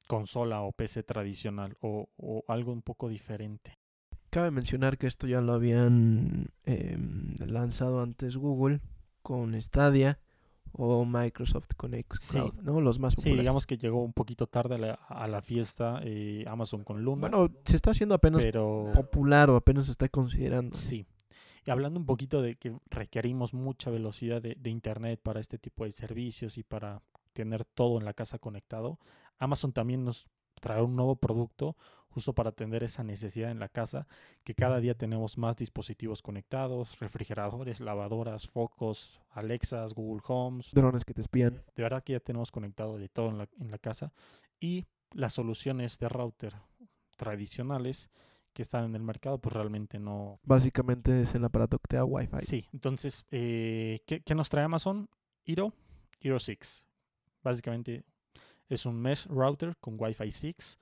consola 0.08 0.62
o 0.62 0.72
PC 0.72 1.04
tradicional 1.04 1.78
o, 1.82 2.10
o 2.18 2.44
algo 2.48 2.72
un 2.74 2.82
poco 2.82 3.08
diferente. 3.08 3.78
Cabe 4.30 4.50
mencionar 4.52 4.98
que 4.98 5.08
esto 5.08 5.28
ya 5.28 5.42
lo 5.42 5.54
habían 5.54 6.50
em, 6.66 7.36
lanzado 7.46 8.02
antes 8.02 8.36
Google 8.36 8.82
con 9.22 9.54
Stadia 9.62 10.20
o 10.72 11.06
Microsoft 11.06 11.68
con 11.78 11.92
Xcloud, 11.94 12.56
¿no? 12.64 12.82
Los 12.82 12.98
más 12.98 13.14
Sí, 13.14 13.18
populares. 13.18 13.40
digamos 13.42 13.68
que 13.68 13.78
llegó 13.78 14.04
un 14.04 14.14
poquito 14.14 14.48
tarde 14.48 14.74
a 14.76 14.78
la, 14.80 14.94
a 14.96 15.28
la 15.28 15.44
fiesta 15.44 16.00
eh, 16.04 16.44
Amazon 16.48 16.84
con 16.84 17.04
Luna. 17.04 17.30
Bueno, 17.30 17.48
se 17.64 17.76
está 17.76 17.92
haciendo 17.92 18.16
apenas 18.16 18.42
pero 18.44 18.92
popular 18.96 19.52
o 19.52 19.56
apenas 19.56 19.86
se 19.86 19.92
está 19.92 20.10
considerando. 20.10 20.76
sí. 20.76 21.06
Y 21.66 21.72
hablando 21.72 22.00
un 22.00 22.06
poquito 22.06 22.42
de 22.42 22.56
que 22.56 22.78
requerimos 22.90 23.54
mucha 23.54 23.90
velocidad 23.90 24.42
de, 24.42 24.56
de 24.56 24.70
internet 24.70 25.20
para 25.22 25.40
este 25.40 25.58
tipo 25.58 25.86
de 25.86 25.92
servicios 25.92 26.58
y 26.58 26.64
para 26.64 27.02
tener 27.34 27.66
todo 27.66 27.98
en 27.98 28.06
la 28.06 28.14
casa 28.14 28.38
conectado, 28.40 29.00
Amazon 29.40 29.74
también 29.74 30.04
nos 30.04 30.30
traer 30.64 30.82
un 30.82 30.96
nuevo 30.96 31.16
producto 31.18 31.76
justo 32.14 32.34
para 32.34 32.52
atender 32.52 32.84
esa 32.84 33.04
necesidad 33.04 33.50
en 33.50 33.60
la 33.60 33.70
casa, 33.70 34.08
que 34.44 34.54
cada 34.54 34.80
día 34.80 34.94
tenemos 34.96 35.38
más 35.38 35.58
dispositivos 35.58 36.22
conectados, 36.22 37.00
refrigeradores, 37.00 37.80
lavadoras, 37.80 38.48
focos, 38.48 39.20
Alexas, 39.32 39.94
Google 39.94 40.22
Homes. 40.28 40.72
Drones 40.74 41.06
que 41.06 41.16
te 41.16 41.22
espían. 41.22 41.64
De 41.76 41.84
verdad 41.84 42.04
que 42.04 42.14
ya 42.14 42.20
tenemos 42.20 42.52
conectado 42.52 42.98
de 42.98 43.10
todo 43.10 43.30
en 43.30 43.40
la, 43.40 43.50
en 43.60 43.72
la 43.72 43.80
casa. 43.80 44.14
Y 44.60 44.86
las 45.12 45.34
soluciones 45.34 45.98
de 46.00 46.08
router 46.08 46.54
tradicionales 47.18 48.12
que 48.54 48.62
están 48.62 48.86
en 48.86 48.96
el 48.96 49.04
mercado, 49.04 49.40
pues 49.40 49.54
realmente 49.54 50.00
no... 50.00 50.40
Básicamente 50.44 51.22
es 51.22 51.36
el 51.36 51.44
aparato 51.44 51.80
que 51.80 51.88
te 51.90 51.96
da 51.98 52.06
Wi-Fi. 52.06 52.42
Sí, 52.42 52.70
entonces, 52.72 53.26
eh, 53.32 54.02
¿qué, 54.06 54.22
¿qué, 54.22 54.36
nos 54.36 54.50
trae 54.50 54.64
Amazon? 54.64 55.10
Hero, 55.46 55.74
Hero 56.20 56.40
6. 56.40 56.86
Básicamente 57.44 58.06
es 58.70 58.86
un 58.86 59.02
mesh 59.02 59.28
router 59.28 59.76
con 59.78 59.96
Wi-Fi 60.00 60.32
6 60.32 60.80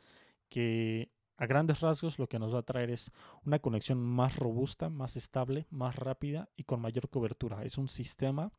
que 0.50 1.12
a 1.38 1.48
grandes 1.48 1.80
rasgos 1.80 2.20
lo 2.20 2.28
que 2.28 2.38
nos 2.38 2.54
va 2.54 2.60
a 2.60 2.64
traer 2.64 2.92
es 2.92 3.12
una 3.46 3.58
conexión 3.58 3.98
más 3.98 4.36
robusta, 4.36 4.90
más 4.90 5.18
estable, 5.18 5.66
más 5.72 5.96
rápida 5.96 6.50
y 6.56 6.66
con 6.66 6.82
mayor 6.82 7.10
cobertura. 7.10 7.64
Es 7.64 7.80
un 7.80 7.88
sistema 7.88 8.52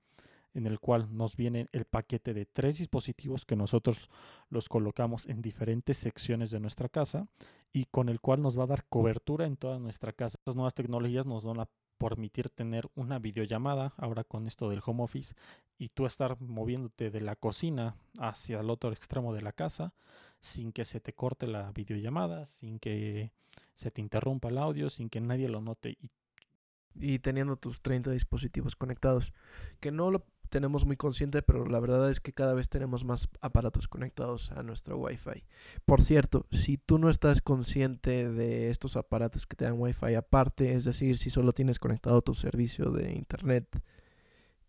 en 0.55 0.67
el 0.67 0.81
cual 0.81 1.17
nos 1.17 1.37
viene 1.37 1.67
el 1.73 1.85
paquete 1.85 2.35
de 2.35 2.47
tres 2.47 2.79
dispositivos 2.79 3.45
que 3.45 3.57
nosotros 3.57 4.09
los 4.51 4.69
colocamos 4.69 5.27
en 5.27 5.43
diferentes 5.43 5.97
secciones 5.97 6.51
de 6.51 6.61
nuestra 6.61 6.89
casa 6.89 7.27
y 7.73 7.87
con 7.87 8.09
el 8.09 8.21
cual 8.21 8.43
nos 8.43 8.59
va 8.59 8.65
a 8.65 8.69
dar 8.69 8.85
cobertura 8.89 9.47
en 9.47 9.57
toda 9.57 9.79
nuestra 9.79 10.13
casa. 10.13 10.39
Estas 10.39 10.57
nuevas 10.57 10.75
tecnologías 10.75 11.27
nos 11.27 11.45
van 11.45 11.61
a 11.61 11.69
permitir 11.99 12.51
tener 12.51 12.91
una 12.95 13.19
videollamada 13.19 13.95
ahora 13.97 14.25
con 14.25 14.47
esto 14.47 14.69
del 14.69 14.83
home 14.85 15.05
office 15.05 15.35
y 15.79 15.89
tú 15.89 16.05
estar 16.05 16.41
moviéndote 16.41 17.11
de 17.11 17.21
la 17.21 17.37
cocina 17.37 17.97
hacia 18.19 18.61
el 18.61 18.71
otro 18.71 18.93
extremo 18.93 19.33
de 19.33 19.43
la 19.43 19.53
casa 19.53 19.95
sin 20.41 20.73
que 20.73 20.85
se 20.85 21.01
te 21.01 21.13
corte 21.13 21.47
la 21.47 21.71
videollamada, 21.71 22.47
sin 22.47 22.81
que 22.81 23.31
se 23.75 23.91
te 23.91 24.01
interrumpa 24.01 24.49
el 24.49 24.59
audio, 24.59 24.91
sin 24.91 25.09
que 25.09 25.21
nadie 25.21 25.49
lo 25.49 25.61
note 25.61 25.97
y 26.95 27.19
teniendo 27.21 27.57
tus 27.57 27.81
30 27.81 28.11
dispositivos 28.11 28.77
conectados, 28.77 29.33
que 29.81 29.91
no 29.91 30.11
lo 30.11 30.25
tenemos 30.53 30.85
muy 30.85 30.99
consciente, 30.99 31.41
pero 31.41 31.65
la 31.65 31.81
verdad 31.81 32.11
es 32.11 32.21
que 32.21 32.35
cada 32.35 32.53
vez 32.53 32.69
tenemos 32.69 33.07
más 33.07 33.27
aparatos 33.41 33.89
conectados 33.89 34.53
a 34.53 34.63
nuestro 34.63 34.99
Wi-Fi. 34.99 35.45
Por 35.87 36.03
cierto, 36.03 36.47
si 36.53 36.77
tú 36.77 36.99
no 36.99 37.09
estás 37.09 37.41
consciente 37.41 38.29
de 38.31 38.69
estos 38.69 38.99
aparatos 38.99 39.47
que 39.47 39.57
te 39.57 39.65
dan 39.65 39.81
Wi-Fi 39.81 40.15
aparte, 40.15 40.75
es 40.75 40.85
decir, 40.85 41.17
si 41.17 41.31
solo 41.31 41.55
tienes 41.55 41.79
conectado 41.79 42.21
tu 42.21 42.35
servicio 42.35 42.91
de 42.91 43.15
internet 43.15 43.83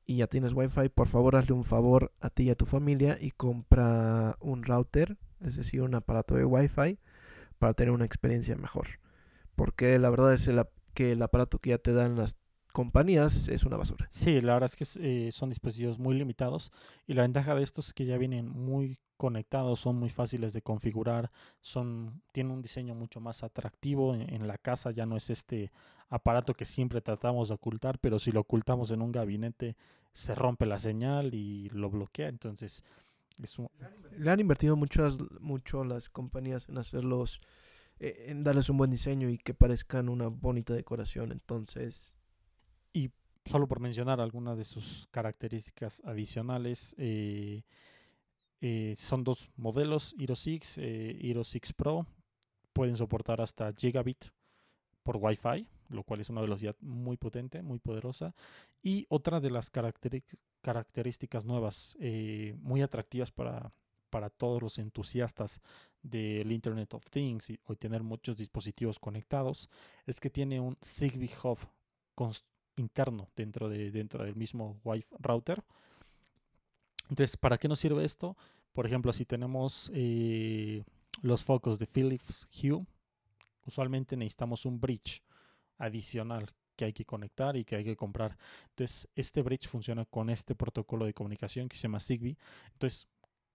y 0.06 0.16
ya 0.18 0.28
tienes 0.28 0.54
Wi-Fi, 0.54 0.88
por 0.88 1.10
favor 1.10 1.36
hazle 1.36 1.54
un 1.54 1.66
favor 1.66 2.14
a 2.22 2.30
ti 2.30 2.44
y 2.44 2.50
a 2.50 2.56
tu 2.56 2.66
familia 2.66 3.18
y 3.20 3.32
compra 3.32 4.38
un 4.40 4.64
router, 4.64 5.18
es 5.42 5.58
decir, 5.58 5.82
un 5.82 5.96
aparato 5.96 6.36
de 6.36 6.46
Wi-Fi 6.46 6.98
para 7.60 7.74
tener 7.74 7.92
una 7.92 8.06
experiencia 8.06 8.56
mejor. 8.56 8.88
Porque 9.56 10.00
la 10.00 10.10
verdad 10.10 10.34
es 10.34 10.50
que 10.94 11.12
el 11.12 11.22
aparato 11.22 11.60
que 11.60 11.72
ya 11.72 11.78
te 11.78 11.92
dan 11.92 12.16
las 12.16 12.38
compañías 12.74 13.48
es 13.48 13.64
una 13.64 13.78
basura. 13.78 14.08
Sí, 14.10 14.42
la 14.42 14.54
verdad 14.54 14.70
es 14.78 14.96
que 14.98 15.28
eh, 15.28 15.32
son 15.32 15.50
dispositivos 15.50 16.00
muy 16.00 16.18
limitados 16.18 16.72
y 17.08 17.14
la 17.14 17.22
ventaja 17.22 17.56
de 17.56 17.64
estos 17.64 17.88
es 17.88 17.94
que 17.94 18.06
ya 18.06 18.18
vienen 18.18 18.50
muy 18.50 18.98
conectados, 19.16 19.80
son 19.80 19.98
muy 19.98 20.10
fáciles 20.10 20.52
de 20.54 20.64
configurar, 20.64 21.32
son 21.62 22.22
tienen 22.34 22.52
un 22.52 22.62
diseño 22.62 22.96
mucho 22.96 23.22
más 23.22 23.44
atractivo 23.44 24.16
en, 24.16 24.48
la 24.48 24.58
casa, 24.58 24.92
ya 24.92 25.06
no 25.06 25.16
es 25.16 25.30
este 25.30 25.72
aparato 26.10 26.56
que 26.56 26.66
siempre 26.66 27.00
tratamos 27.00 27.48
de 27.48 27.56
ocultar, 27.56 28.00
pero 28.00 28.20
si 28.20 28.32
lo 28.32 28.42
ocultamos 28.42 28.92
en 28.92 29.02
un 29.02 29.12
gabinete 29.12 29.78
se 30.12 30.36
rompe 30.36 30.66
la 30.66 30.80
señal 30.80 31.34
y 31.34 31.70
lo 31.70 31.90
bloquea, 31.90 32.28
entonces 32.28 32.84
es 33.42 33.58
le 34.18 34.30
han 34.30 34.40
invertido 34.40 34.76
muchas 34.76 35.18
mucho 35.40 35.84
las 35.84 36.10
compañías 36.10 36.68
en 36.68 36.78
hacerlos 36.78 37.40
eh, 38.00 38.26
en 38.28 38.44
darles 38.44 38.70
un 38.70 38.78
buen 38.78 38.92
diseño 38.92 39.30
y 39.30 39.38
que 39.38 39.54
parezcan 39.54 40.10
una 40.10 40.28
bonita 40.28 40.74
decoración, 40.74 41.32
entonces 41.32 42.14
y 42.94 43.12
solo 43.46 43.68
por 43.68 43.80
mencionar 43.80 44.22
algunas 44.22 44.58
de 44.58 44.64
sus 44.64 45.08
características 45.12 46.02
adicionales, 46.06 46.96
eh, 46.98 47.64
eh, 48.62 48.94
son 48.96 49.24
dos 49.24 49.50
modelos, 49.58 50.16
Hero 50.18 50.36
6, 50.36 50.78
eh, 50.78 51.20
Hero 51.22 51.44
6 51.44 51.74
Pro, 51.74 52.06
pueden 52.72 52.96
soportar 52.96 53.42
hasta 53.42 53.72
gigabit 53.76 54.26
por 55.04 55.18
Wi-Fi, 55.18 55.68
lo 55.90 56.04
cual 56.04 56.22
es 56.22 56.30
una 56.30 56.42
velocidad 56.42 56.76
muy 56.80 57.18
potente, 57.18 57.62
muy 57.62 57.80
poderosa. 57.80 58.34
Y 58.82 59.06
otra 59.10 59.42
de 59.42 59.52
las 59.52 59.70
características 59.70 61.44
nuevas, 61.44 61.98
muy 62.62 62.82
atractivas 62.82 63.32
para, 63.32 63.74
para 64.10 64.30
todos 64.30 64.62
los 64.62 64.80
entusiastas 64.80 65.60
del 66.02 66.52
Internet 66.52 66.94
of 66.94 67.10
Things 67.10 67.50
y, 67.50 67.60
y 67.68 67.76
tener 67.76 68.02
muchos 68.02 68.38
dispositivos 68.38 68.98
conectados, 68.98 69.70
es 70.06 70.20
que 70.22 70.30
tiene 70.30 70.60
un 70.62 70.78
Zigbee 70.82 71.32
Hub 71.44 71.60
interno 72.78 73.30
dentro, 73.36 73.70
de, 73.70 73.92
dentro 73.92 74.24
del 74.24 74.36
mismo 74.36 74.80
Wi-Fi 74.84 75.16
router. 75.20 75.64
Entonces, 77.10 77.38
¿para 77.38 77.58
qué 77.58 77.68
nos 77.68 77.80
sirve 77.80 78.04
esto? 78.04 78.38
Por 78.72 78.86
ejemplo, 78.86 79.14
si 79.14 79.26
tenemos 79.26 79.92
eh, 79.94 80.84
los 81.22 81.44
focos 81.44 81.78
de 81.80 81.86
Philips 81.86 82.48
Hue, 82.52 82.86
usualmente 83.66 84.18
necesitamos 84.18 84.66
un 84.66 84.80
bridge 84.80 85.22
adicional 85.78 86.50
que 86.76 86.86
hay 86.86 86.94
que 86.94 87.06
conectar 87.06 87.56
y 87.56 87.66
que 87.66 87.76
hay 87.76 87.84
que 87.84 87.96
comprar. 87.96 88.38
Entonces, 88.70 89.08
este 89.16 89.42
bridge 89.42 89.68
funciona 89.68 90.06
con 90.06 90.30
este 90.30 90.56
protocolo 90.56 91.06
de 91.06 91.14
comunicación 91.14 91.70
que 91.70 91.78
se 91.78 91.84
llama 91.84 92.00
Zigbee. 92.00 92.38
Entonces, 92.74 93.08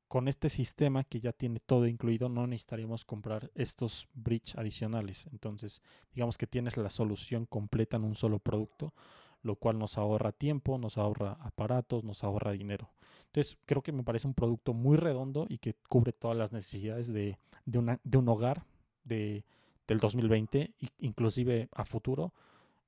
con 0.08 0.26
este 0.26 0.48
sistema 0.48 1.04
que 1.04 1.20
ya 1.20 1.32
tiene 1.32 1.60
todo 1.60 1.86
incluido, 1.86 2.28
no 2.30 2.46
necesitaríamos 2.46 3.04
comprar 3.04 3.50
estos 3.54 4.08
bridge 4.14 4.56
adicionales. 4.56 5.28
Entonces, 5.32 5.82
digamos 6.14 6.38
que 6.38 6.46
tienes 6.46 6.76
la 6.78 6.88
solución 6.88 7.44
completa 7.44 7.98
en 7.98 8.04
un 8.04 8.14
solo 8.14 8.38
producto, 8.38 8.94
lo 9.42 9.56
cual 9.56 9.78
nos 9.78 9.98
ahorra 9.98 10.32
tiempo, 10.32 10.78
nos 10.78 10.96
ahorra 10.96 11.36
aparatos, 11.40 12.04
nos 12.04 12.24
ahorra 12.24 12.52
dinero. 12.52 12.90
Entonces, 13.26 13.58
creo 13.66 13.82
que 13.82 13.92
me 13.92 14.02
parece 14.02 14.26
un 14.26 14.34
producto 14.34 14.72
muy 14.72 14.96
redondo 14.96 15.46
y 15.48 15.58
que 15.58 15.74
cubre 15.88 16.12
todas 16.12 16.36
las 16.36 16.52
necesidades 16.52 17.12
de, 17.12 17.38
una, 17.74 18.00
de 18.02 18.18
un 18.18 18.28
hogar 18.30 18.64
de, 19.04 19.44
del 19.86 20.00
2020, 20.00 20.74
inclusive 21.00 21.68
a 21.72 21.84
futuro, 21.84 22.32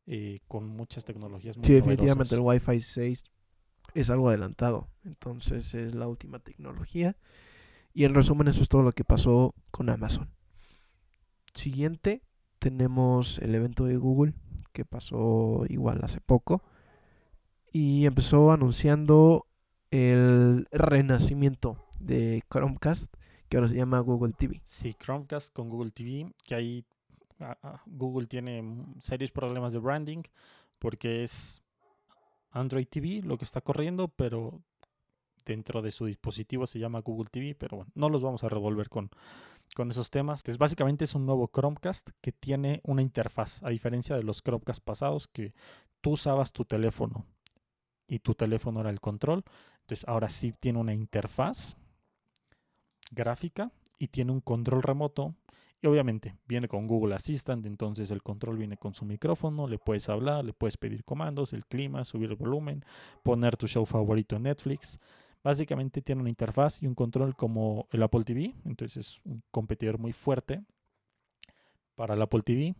eh, 0.06 0.40
con 0.48 0.66
muchas 0.66 1.04
tecnologías 1.04 1.58
muy 1.58 1.66
Sí, 1.66 1.74
definitivamente 1.74 2.34
el 2.34 2.40
Wi-Fi 2.40 2.80
6 2.80 3.24
es 3.94 4.10
algo 4.10 4.28
adelantado. 4.28 4.88
Entonces 5.04 5.74
es 5.74 5.94
la 5.94 6.08
última 6.08 6.38
tecnología. 6.38 7.16
Y 7.92 8.04
en 8.04 8.14
resumen 8.14 8.48
eso 8.48 8.62
es 8.62 8.68
todo 8.68 8.82
lo 8.82 8.92
que 8.92 9.04
pasó 9.04 9.54
con 9.70 9.90
Amazon. 9.90 10.30
Siguiente 11.54 12.22
tenemos 12.58 13.38
el 13.38 13.54
evento 13.54 13.84
de 13.84 13.96
Google 13.96 14.34
que 14.72 14.84
pasó 14.84 15.64
igual 15.68 16.00
hace 16.02 16.20
poco. 16.20 16.62
Y 17.72 18.06
empezó 18.06 18.52
anunciando 18.52 19.46
el 19.90 20.66
renacimiento 20.70 21.76
de 21.98 22.42
Chromecast, 22.50 23.14
que 23.48 23.56
ahora 23.56 23.68
se 23.68 23.76
llama 23.76 24.00
Google 24.00 24.32
TV. 24.32 24.60
Sí, 24.64 24.94
Chromecast 24.94 25.52
con 25.52 25.68
Google 25.68 25.90
TV, 25.90 26.32
que 26.46 26.54
ahí 26.54 26.84
ah, 27.40 27.56
ah, 27.62 27.82
Google 27.86 28.26
tiene 28.26 28.62
serios 29.00 29.30
problemas 29.30 29.72
de 29.72 29.78
branding 29.78 30.22
porque 30.78 31.22
es 31.22 31.62
Android 32.50 32.86
TV 32.86 33.22
lo 33.22 33.38
que 33.38 33.44
está 33.44 33.60
corriendo, 33.60 34.08
pero 34.08 34.62
dentro 35.44 35.82
de 35.82 35.90
su 35.90 36.06
dispositivo 36.06 36.66
se 36.66 36.78
llama 36.78 37.00
Google 37.00 37.30
TV, 37.30 37.54
pero 37.54 37.78
bueno, 37.78 37.92
no 37.94 38.08
los 38.08 38.22
vamos 38.22 38.44
a 38.44 38.48
revolver 38.48 38.88
con, 38.88 39.10
con 39.74 39.90
esos 39.90 40.10
temas. 40.10 40.40
Entonces, 40.40 40.58
básicamente 40.58 41.04
es 41.04 41.14
un 41.14 41.26
nuevo 41.26 41.50
Chromecast 41.52 42.10
que 42.20 42.32
tiene 42.32 42.80
una 42.84 43.02
interfaz, 43.02 43.62
a 43.62 43.70
diferencia 43.70 44.16
de 44.16 44.22
los 44.22 44.42
Chromecast 44.42 44.82
pasados 44.82 45.28
que 45.28 45.54
tú 46.00 46.12
usabas 46.12 46.52
tu 46.52 46.64
teléfono 46.64 47.26
y 48.06 48.20
tu 48.20 48.34
teléfono 48.34 48.80
era 48.80 48.90
el 48.90 49.00
control. 49.00 49.44
Entonces, 49.80 50.06
ahora 50.08 50.30
sí 50.30 50.52
tiene 50.58 50.78
una 50.78 50.94
interfaz 50.94 51.76
gráfica 53.10 53.72
y 53.98 54.08
tiene 54.08 54.32
un 54.32 54.40
control 54.40 54.82
remoto 54.82 55.34
y 55.82 55.86
obviamente 55.86 56.36
viene 56.46 56.68
con 56.68 56.86
Google 56.86 57.14
Assistant, 57.14 57.64
entonces 57.64 58.10
el 58.10 58.22
control 58.22 58.58
viene 58.58 58.76
con 58.76 58.92
su 58.94 59.04
micrófono, 59.04 59.66
le 59.66 59.78
puedes 59.78 60.08
hablar, 60.08 60.44
le 60.44 60.52
puedes 60.52 60.76
pedir 60.76 61.04
comandos, 61.04 61.52
el 61.52 61.64
clima, 61.64 62.04
subir 62.04 62.30
el 62.30 62.36
volumen, 62.36 62.84
poner 63.22 63.56
tu 63.56 63.66
show 63.66 63.86
favorito 63.86 64.36
en 64.36 64.42
Netflix. 64.42 64.98
Básicamente 65.42 66.02
tiene 66.02 66.20
una 66.20 66.28
interfaz 66.28 66.82
y 66.82 66.86
un 66.86 66.94
control 66.94 67.34
como 67.34 67.88
el 67.92 68.02
Apple 68.02 68.24
TV, 68.24 68.54
entonces 68.66 69.06
es 69.06 69.20
un 69.24 69.42
competidor 69.50 69.98
muy 69.98 70.12
fuerte 70.12 70.62
para 71.94 72.14
el 72.14 72.20
Apple 72.20 72.42
TV. 72.42 72.74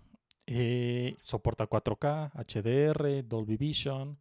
Eh, 0.47 1.16
soporta 1.23 1.66
4K, 1.66 2.33
HDR, 2.35 3.26
Dolby 3.26 3.57
Vision, 3.57 4.19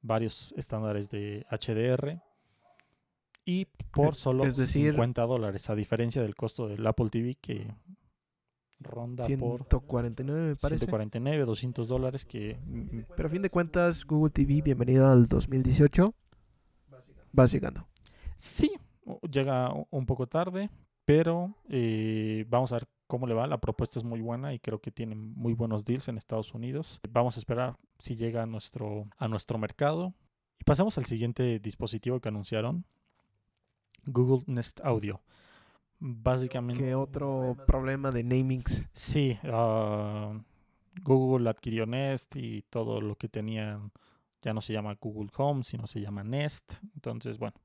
varios 0.00 0.52
estándares 0.56 1.10
de 1.10 1.46
HDR 1.50 2.20
y 3.44 3.66
por 3.92 4.16
solo 4.16 4.50
50 4.50 5.22
dólares, 5.22 5.70
a 5.70 5.76
diferencia 5.76 6.22
del 6.22 6.34
costo 6.34 6.66
del 6.66 6.84
Apple 6.84 7.10
TV 7.10 7.36
que 7.40 7.68
ronda 8.80 9.24
149 9.26 10.48
me 10.48 10.56
parece. 10.56 10.86
149, 10.86 11.44
200 11.44 11.88
dólares 11.88 12.24
que... 12.24 12.58
Mm, 12.64 13.00
Pero 13.16 13.28
a 13.28 13.30
fin 13.30 13.42
de 13.42 13.50
cuentas, 13.50 14.04
Google 14.04 14.30
TV, 14.30 14.62
bienvenido 14.62 15.06
al 15.06 15.26
2018. 15.26 16.14
Va 17.38 17.46
llegando. 17.46 17.86
Sí, 18.36 18.72
llega 19.30 19.72
un 19.90 20.06
poco 20.06 20.26
tarde, 20.26 20.70
pero 21.04 21.56
eh, 21.68 22.44
vamos 22.48 22.72
a 22.72 22.76
ver 22.76 22.88
cómo 23.06 23.26
le 23.26 23.34
va. 23.34 23.46
La 23.46 23.60
propuesta 23.60 23.98
es 23.98 24.04
muy 24.04 24.20
buena 24.20 24.54
y 24.54 24.58
creo 24.58 24.80
que 24.80 24.90
tiene 24.90 25.14
muy 25.14 25.54
buenos 25.54 25.84
deals 25.84 26.08
en 26.08 26.18
Estados 26.18 26.54
Unidos. 26.54 27.00
Vamos 27.10 27.36
a 27.36 27.40
esperar 27.40 27.76
si 27.98 28.16
llega 28.16 28.42
a 28.42 28.46
nuestro, 28.46 29.08
a 29.18 29.28
nuestro 29.28 29.58
mercado. 29.58 30.14
Y 30.58 30.64
pasamos 30.64 30.96
al 30.98 31.04
siguiente 31.04 31.58
dispositivo 31.58 32.20
que 32.20 32.28
anunciaron, 32.28 32.84
Google 34.06 34.44
Nest 34.46 34.80
Audio. 34.82 35.20
Básicamente. 35.98 36.82
¿Qué 36.82 36.94
otro 36.94 37.56
problema 37.66 38.10
de 38.10 38.22
namings? 38.22 38.86
Sí, 38.92 39.38
uh, 39.44 40.38
Google 41.02 41.48
adquirió 41.48 41.86
Nest 41.86 42.36
y 42.36 42.62
todo 42.62 43.00
lo 43.00 43.16
que 43.16 43.28
tenían 43.28 43.92
ya 44.42 44.52
no 44.52 44.60
se 44.60 44.72
llama 44.72 44.96
Google 45.00 45.30
Home, 45.36 45.64
sino 45.64 45.86
se 45.86 46.00
llama 46.00 46.22
Nest. 46.22 46.74
Entonces, 46.94 47.38
bueno, 47.38 47.56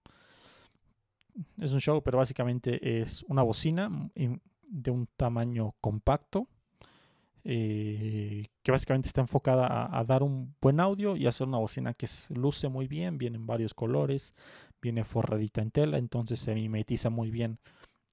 es 1.58 1.72
un 1.72 1.80
show, 1.80 2.02
pero 2.02 2.18
básicamente 2.18 3.02
es 3.02 3.24
una 3.28 3.44
bocina 3.44 4.10
de 4.16 4.92
un 4.92 5.08
tamaño 5.18 5.76
compacto. 5.82 6.48
Eh, 7.44 8.46
que 8.62 8.72
básicamente 8.72 9.08
está 9.08 9.22
enfocada 9.22 9.90
a, 9.98 10.04
dar 10.04 10.22
un 10.22 10.54
buen 10.62 10.80
audio 10.80 11.16
y 11.16 11.26
hacer 11.26 11.48
una 11.48 11.58
bocina 11.58 11.96
que 11.96 12.08
luce 12.36 12.68
muy 12.68 12.88
bien, 12.88 13.18
viene 13.18 13.38
en 13.38 13.48
varios 13.48 13.74
colores, 13.74 14.36
viene 14.80 15.04
forradita 15.04 15.60
en 15.60 15.72
tela, 15.72 15.98
entonces 15.98 16.40
se 16.40 16.54
mimetiza 16.54 17.10
muy 17.10 17.32
bien 17.32 17.58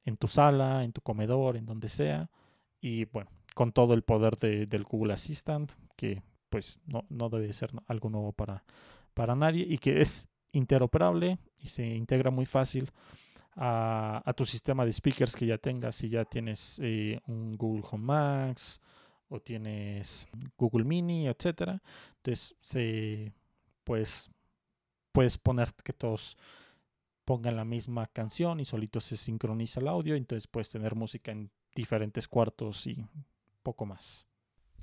en 0.08 0.16
tu 0.16 0.26
sala, 0.26 0.84
en 0.84 0.92
tu 0.92 1.00
comedor, 1.00 1.56
en 1.56 1.66
donde 1.66 1.88
sea. 1.88 2.30
Y 2.80 3.04
bueno, 3.06 3.30
con 3.54 3.72
todo 3.72 3.94
el 3.94 4.02
poder 4.02 4.36
del 4.36 4.84
Google 4.84 5.12
Assistant, 5.12 5.72
que 5.96 6.22
pues 6.48 6.80
no, 6.86 7.04
no 7.10 7.28
debe 7.28 7.52
ser 7.52 7.70
algo 7.86 8.08
nuevo 8.08 8.32
para, 8.32 8.64
para 9.14 9.34
nadie 9.36 9.66
y 9.68 9.78
que 9.78 10.00
es 10.00 10.28
interoperable 10.52 11.38
y 11.60 11.68
se 11.68 11.86
integra 11.86 12.30
muy 12.30 12.46
fácil 12.46 12.90
a, 13.54 14.32
tu 14.36 14.44
sistema 14.44 14.86
de 14.86 14.92
speakers 14.92 15.34
que 15.34 15.46
ya 15.46 15.58
tengas. 15.58 15.96
Si 15.96 16.08
ya 16.08 16.24
tienes 16.24 16.80
eh, 16.82 17.20
un 17.26 17.56
Google 17.56 17.84
Home 17.90 18.04
Max 18.04 18.80
o 19.28 19.40
tienes 19.40 20.26
Google 20.56 20.84
Mini, 20.84 21.26
etcétera. 21.26 21.82
Entonces, 22.16 22.54
se, 22.60 23.32
pues, 23.84 24.30
puedes 25.12 25.36
poner 25.36 25.74
que 25.84 25.92
todos 25.92 26.36
pongan 27.28 27.56
la 27.56 27.66
misma 27.66 28.06
canción 28.06 28.58
y 28.58 28.64
solito 28.64 29.02
se 29.02 29.18
sincroniza 29.18 29.80
el 29.80 29.88
audio. 29.88 30.14
Entonces, 30.14 30.46
puedes 30.46 30.70
tener 30.70 30.94
música 30.94 31.30
en 31.30 31.50
diferentes 31.74 32.26
cuartos 32.26 32.86
y 32.86 33.06
poco 33.62 33.84
más. 33.84 34.26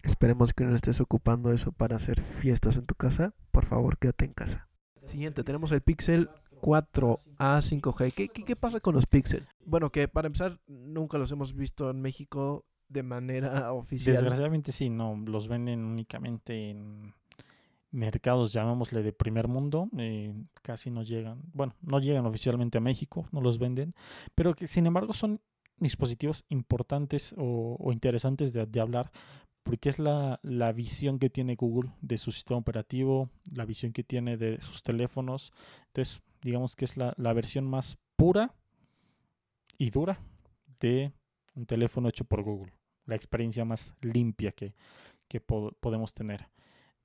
Esperemos 0.04 0.54
que 0.54 0.64
no 0.64 0.76
estés 0.76 1.02
ocupando 1.02 1.52
eso 1.52 1.72
para 1.72 1.96
hacer 1.96 2.22
fiestas 2.22 2.78
en 2.78 2.86
tu 2.86 2.94
casa. 2.94 3.34
Por 3.50 3.66
favor, 3.66 3.98
quédate 3.98 4.26
en 4.26 4.34
casa. 4.34 4.70
Siguiente, 5.06 5.44
tenemos 5.44 5.72
el 5.72 5.82
Pixel 5.82 6.30
4A 6.62 7.18
5G. 7.40 8.14
¿Qué, 8.14 8.28
qué, 8.28 8.56
pasa 8.56 8.80
con 8.80 8.94
los 8.94 9.08
Pixel? 9.08 9.48
Bueno, 9.66 9.90
que 9.90 10.08
para 10.08 10.28
empezar, 10.28 10.60
nunca 10.68 11.18
los 11.18 11.32
hemos 11.32 11.56
visto 11.56 11.90
en 11.90 12.00
México 12.00 12.68
de 12.90 13.02
manera 13.02 13.74
oficial. 13.74 14.18
Desgraciadamente 14.18 14.72
sí, 14.72 14.92
no, 14.92 15.18
los 15.26 15.48
venden 15.48 15.84
únicamente 15.84 16.70
en 16.70 17.16
mercados, 17.96 18.54
llamémosle 18.54 19.02
de 19.04 19.14
primer 19.14 19.48
mundo, 19.48 19.90
eh, 19.98 20.34
casi 20.62 20.92
no 20.92 21.04
llegan, 21.04 21.42
bueno, 21.54 21.76
no 21.82 22.00
llegan 22.00 22.26
oficialmente 22.26 22.78
a 22.78 22.82
México, 22.82 23.28
no 23.32 23.42
los 23.42 23.58
venden, 23.58 23.96
pero 24.36 24.54
que 24.54 24.68
sin 24.68 24.86
embargo 24.86 25.14
son 25.14 25.42
dispositivos 25.78 26.46
importantes 26.50 27.34
o, 27.38 27.92
interesantes 27.92 28.54
de, 28.54 28.80
hablar 28.80 29.12
porque 29.64 29.90
es 29.90 30.00
la, 30.00 30.40
la, 30.44 30.72
visión 30.72 31.20
que 31.20 31.30
tiene 31.30 31.56
Google 31.56 31.92
de 32.02 32.18
su 32.18 32.32
sistema 32.32 32.60
operativo, 32.60 33.30
la 33.52 33.66
visión 33.66 33.92
que 33.94 34.04
tiene 34.04 34.38
de 34.38 34.62
sus 34.62 34.84
teléfonos. 34.84 35.52
Entonces, 35.88 36.22
digamos 36.42 36.76
que 36.76 36.86
es 36.86 36.98
la, 36.98 37.14
la 37.18 37.34
versión 37.34 37.66
más 37.66 37.98
pura 38.16 38.54
y 39.78 39.90
dura 39.90 40.20
de 40.80 41.12
un 41.56 41.66
teléfono 41.66 42.10
hecho 42.10 42.26
por 42.26 42.44
Google. 42.44 42.74
La 43.06 43.16
experiencia 43.16 43.66
más 43.66 43.94
limpia 44.02 44.52
que, 44.52 44.76
que 45.28 45.42
podemos 45.42 46.14
tener. 46.14 46.48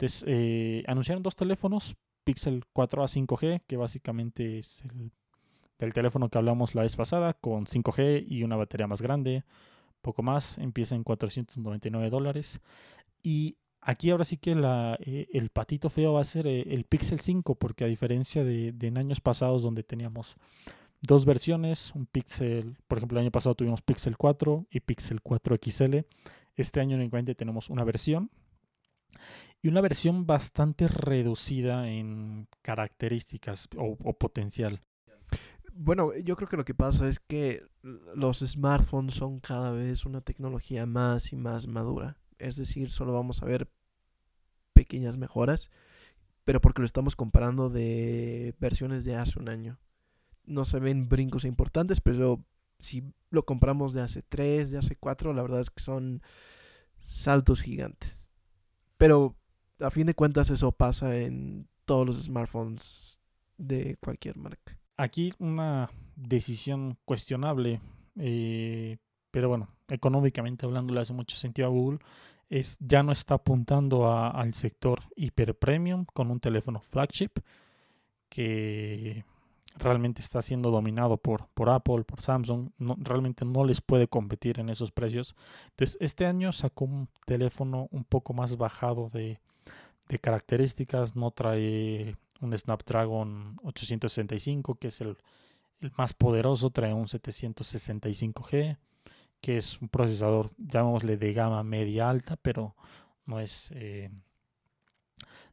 Entonces, 0.00 0.25
eh, 0.26 0.83
anunciaron 0.87 1.23
dos 1.23 1.37
teléfonos, 1.37 1.95
Pixel 2.25 2.64
4a 2.75 3.07
5G, 3.07 3.61
que 3.66 3.76
básicamente 3.76 4.59
es 4.59 4.83
el 4.83 5.12
del 5.78 5.92
teléfono 5.92 6.30
que 6.30 6.38
hablamos 6.38 6.75
la 6.75 6.82
vez 6.82 6.97
pasada, 6.97 7.34
con 7.34 7.67
5G 7.67 8.25
y 8.26 8.43
una 8.43 8.56
batería 8.56 8.86
más 8.86 9.02
grande 9.02 9.45
poco 10.00 10.23
más, 10.23 10.56
empieza 10.56 10.95
en 10.95 11.04
499 11.04 12.08
dólares. 12.08 12.60
Y 13.23 13.58
aquí 13.82 14.08
ahora 14.10 14.25
sí 14.25 14.39
que 14.39 14.56
eh, 15.00 15.28
el 15.32 15.50
patito 15.50 15.91
feo 15.91 16.15
va 16.15 16.23
a 16.23 16.25
ser 16.25 16.47
eh, 16.47 16.63
el 16.69 16.84
Pixel 16.84 17.21
5, 17.21 17.56
porque 17.56 17.84
a 17.84 17.86
diferencia 17.86 18.43
de, 18.43 18.75
en 18.80 18.97
años 18.97 19.21
pasados 19.21 19.63
donde 19.63 19.82
teníamos 19.82 20.36
dos 21.02 21.26
versiones, 21.26 21.95
un 21.95 22.06
Pixel, 22.06 22.78
por 22.89 22.97
ejemplo 22.97 23.19
el 23.19 23.25
año 23.25 23.32
pasado 23.32 23.54
tuvimos 23.54 23.82
Pixel 23.82 24.17
4 24.17 24.67
y 24.71 24.80
Pixel 24.80 25.21
4 25.21 25.56
XL, 25.63 25.99
este 26.56 26.80
año 26.80 26.97
únicamente 26.97 27.34
tenemos 27.34 27.69
una 27.69 27.84
versión 27.84 28.30
y 29.63 29.69
una 29.69 29.81
versión 29.81 30.27
bastante 30.27 30.89
reducida 30.89 31.89
en 31.89 32.49
características 32.63 33.69
o, 33.77 33.97
potencial. 34.15 34.81
Bueno, 35.73 36.15
yo 36.17 36.37
creo 36.37 36.49
que 36.49 36.57
lo 36.57 36.65
que 36.65 36.75
pasa 36.75 37.09
es 37.09 37.21
que 37.21 37.63
los 37.83 38.39
smartphones 38.39 39.15
son 39.15 39.41
cada 39.41 39.71
vez 39.71 40.05
una 40.07 40.21
tecnología 40.21 40.87
más 40.87 41.33
y 41.33 41.37
más 41.37 41.67
madura. 41.67 42.19
Es 42.39 42.57
decir, 42.57 42.91
solo 42.91 43.13
vamos 43.13 43.43
a 43.43 43.47
ver 43.47 43.71
pequeñas 44.73 45.17
mejoras, 45.17 45.71
pero 46.45 46.61
porque 46.61 46.81
lo 46.81 46.87
estamos 46.87 47.17
comparando 47.17 47.69
de 47.69 48.55
versiones 48.59 49.05
de 49.05 49.17
hace 49.17 49.39
un 49.39 49.49
año. 49.49 49.79
No 50.45 50.65
se 50.65 50.81
ven 50.81 51.09
brincos 51.09 51.45
importantes, 51.45 52.01
pero 52.01 52.45
si 52.79 53.05
lo 53.31 53.45
compramos 53.45 53.93
de 53.93 54.01
hace 54.01 54.23
3, 54.23 54.71
de 54.71 54.79
hace 54.79 54.97
4, 54.97 55.35
la 55.35 55.43
verdad 55.43 55.61
es 55.61 55.71
que 55.71 55.83
son 55.83 56.23
saltos 56.99 57.61
gigantes. 57.61 58.33
Pero 58.99 59.37
a 59.80 59.90
fin 59.90 60.06
de 60.06 60.14
cuentas 60.14 60.50
eso 60.50 60.73
pasa 60.73 61.16
en 61.16 61.69
todos 61.84 62.06
los 62.06 62.23
smartphones 62.23 63.19
de 63.58 63.97
cualquier 64.00 64.36
marca. 64.36 64.78
Aquí 64.97 65.32
una 65.38 65.90
decisión 66.16 66.99
cuestionable, 67.04 67.80
eh, 68.16 68.99
pero 69.30 69.49
bueno, 69.49 69.69
económicamente 69.88 70.66
hablando 70.66 70.95
le 70.95 71.00
hace 71.00 71.12
mucho 71.12 71.36
sentido 71.36 71.69
a 71.69 71.71
Google, 71.71 71.99
es 72.49 72.78
ya 72.80 73.02
no 73.02 73.12
está 73.12 73.34
apuntando 73.34 74.12
al 74.12 74.54
sector 74.54 75.00
hiper 75.16 75.56
premium 75.56 76.04
con 76.04 76.30
un 76.30 76.40
teléfono 76.40 76.80
flagship 76.80 77.30
que 78.28 79.25
realmente 79.76 80.21
está 80.21 80.43
siendo 80.43 80.71
dominado 80.71 81.16
por, 81.16 81.47
por 81.54 81.71
Apple, 81.71 82.04
por 82.04 82.21
Samsung, 82.21 82.71
realmente 82.78 83.45
no 83.45 83.64
les 83.64 83.80
puede 83.80 84.08
competir 84.08 84.58
en 84.58 84.69
esos 84.69 84.90
precios. 84.90 85.36
Entonces, 85.71 85.97
este 86.00 86.26
año 86.26 86.52
sacó 86.52 86.86
un 86.86 87.08
teléfono 87.25 87.88
un 87.93 88.04
poco 88.04 88.34
más 88.34 88.56
bajado 88.56 89.08
de, 89.10 89.40
de 90.11 90.19
características, 90.19 91.15
no 91.15 91.31
trae 91.31 92.17
un 92.41 92.57
Snapdragon 92.57 93.57
865, 93.63 94.75
que 94.75 94.89
es 94.89 95.01
el, 95.01 95.17
más 95.97 96.15
poderoso, 96.15 96.71
trae 96.71 96.93
un 96.93 97.07
765G, 97.07 98.77
que 99.41 99.57
es 99.57 99.81
un 99.81 99.89
procesador, 99.89 100.51
llamémosle 100.59 101.17
de 101.17 101.33
gama 101.33 101.63
media 101.63 102.11
alta, 102.11 102.37
pero 102.37 102.75
no 103.25 103.39
es, 103.39 103.71
eh, 103.73 104.11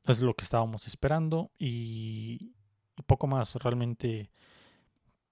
no 0.06 0.12
es 0.12 0.22
lo 0.22 0.34
que 0.34 0.44
estábamos 0.44 0.88
esperando. 0.88 1.52
Y, 1.60 2.54
poco 3.06 3.28
más, 3.28 3.56
realmente 3.56 4.32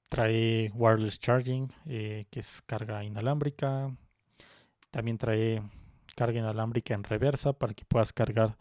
trae 0.08 0.72
wireless 0.76 1.20
charging, 1.20 1.74
eh, 1.88 2.28
que 2.30 2.42
es 2.42 2.62
carga 2.62 3.04
inalámbrica. 3.04 3.98
También 4.92 5.18
trae 5.18 5.64
carga 6.16 6.40
inalámbrica 6.40 6.94
en 6.94 7.04
reversa 7.04 7.54
para 7.54 7.74
que 7.74 7.86
puedas 7.86 8.14
cargar 8.14 8.56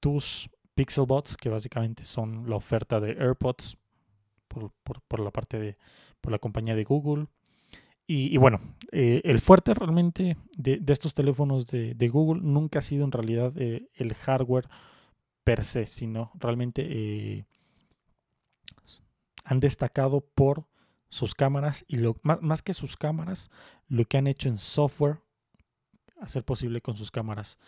tus 0.00 0.50
Pixelbots, 0.74 1.36
que 1.36 1.48
básicamente 1.48 2.04
son 2.04 2.48
la 2.48 2.56
oferta 2.56 3.00
de 3.00 3.12
AirPods 3.12 3.76
por, 4.46 5.20
la 5.20 5.30
parte 5.30 5.58
de 5.58 5.76
por 6.20 6.32
la 6.32 6.38
compañía 6.38 6.76
de 6.76 6.84
Google. 6.84 7.26
Y, 8.10 8.38
bueno, 8.38 8.60
eh, 8.90 9.20
el 9.24 9.38
fuerte 9.38 9.74
realmente 9.74 10.38
de, 10.56 10.80
estos 10.88 11.12
teléfonos 11.12 11.66
de, 11.66 12.08
Google 12.08 12.40
nunca 12.42 12.78
ha 12.78 12.82
sido 12.82 13.04
en 13.04 13.12
realidad 13.12 13.52
eh, 13.56 13.88
el 13.94 14.14
hardware 14.14 14.66
per 15.44 15.62
se, 15.62 15.84
sino 15.84 16.30
realmente 16.34 16.86
eh, 16.88 17.44
han 19.44 19.60
destacado 19.60 20.22
por 20.22 20.64
sus 21.10 21.34
cámaras 21.34 21.84
y 21.86 21.96
lo, 21.96 22.16
más, 22.22 22.40
más, 22.40 22.62
que 22.62 22.72
sus 22.72 22.96
cámaras, 22.96 23.50
lo 23.88 24.06
que 24.06 24.16
han 24.16 24.26
hecho 24.26 24.48
en 24.48 24.56
software 24.56 25.20
hacer 26.20 26.44
posible 26.44 26.80
con 26.80 26.96
sus 26.96 27.10
cámaras. 27.10 27.58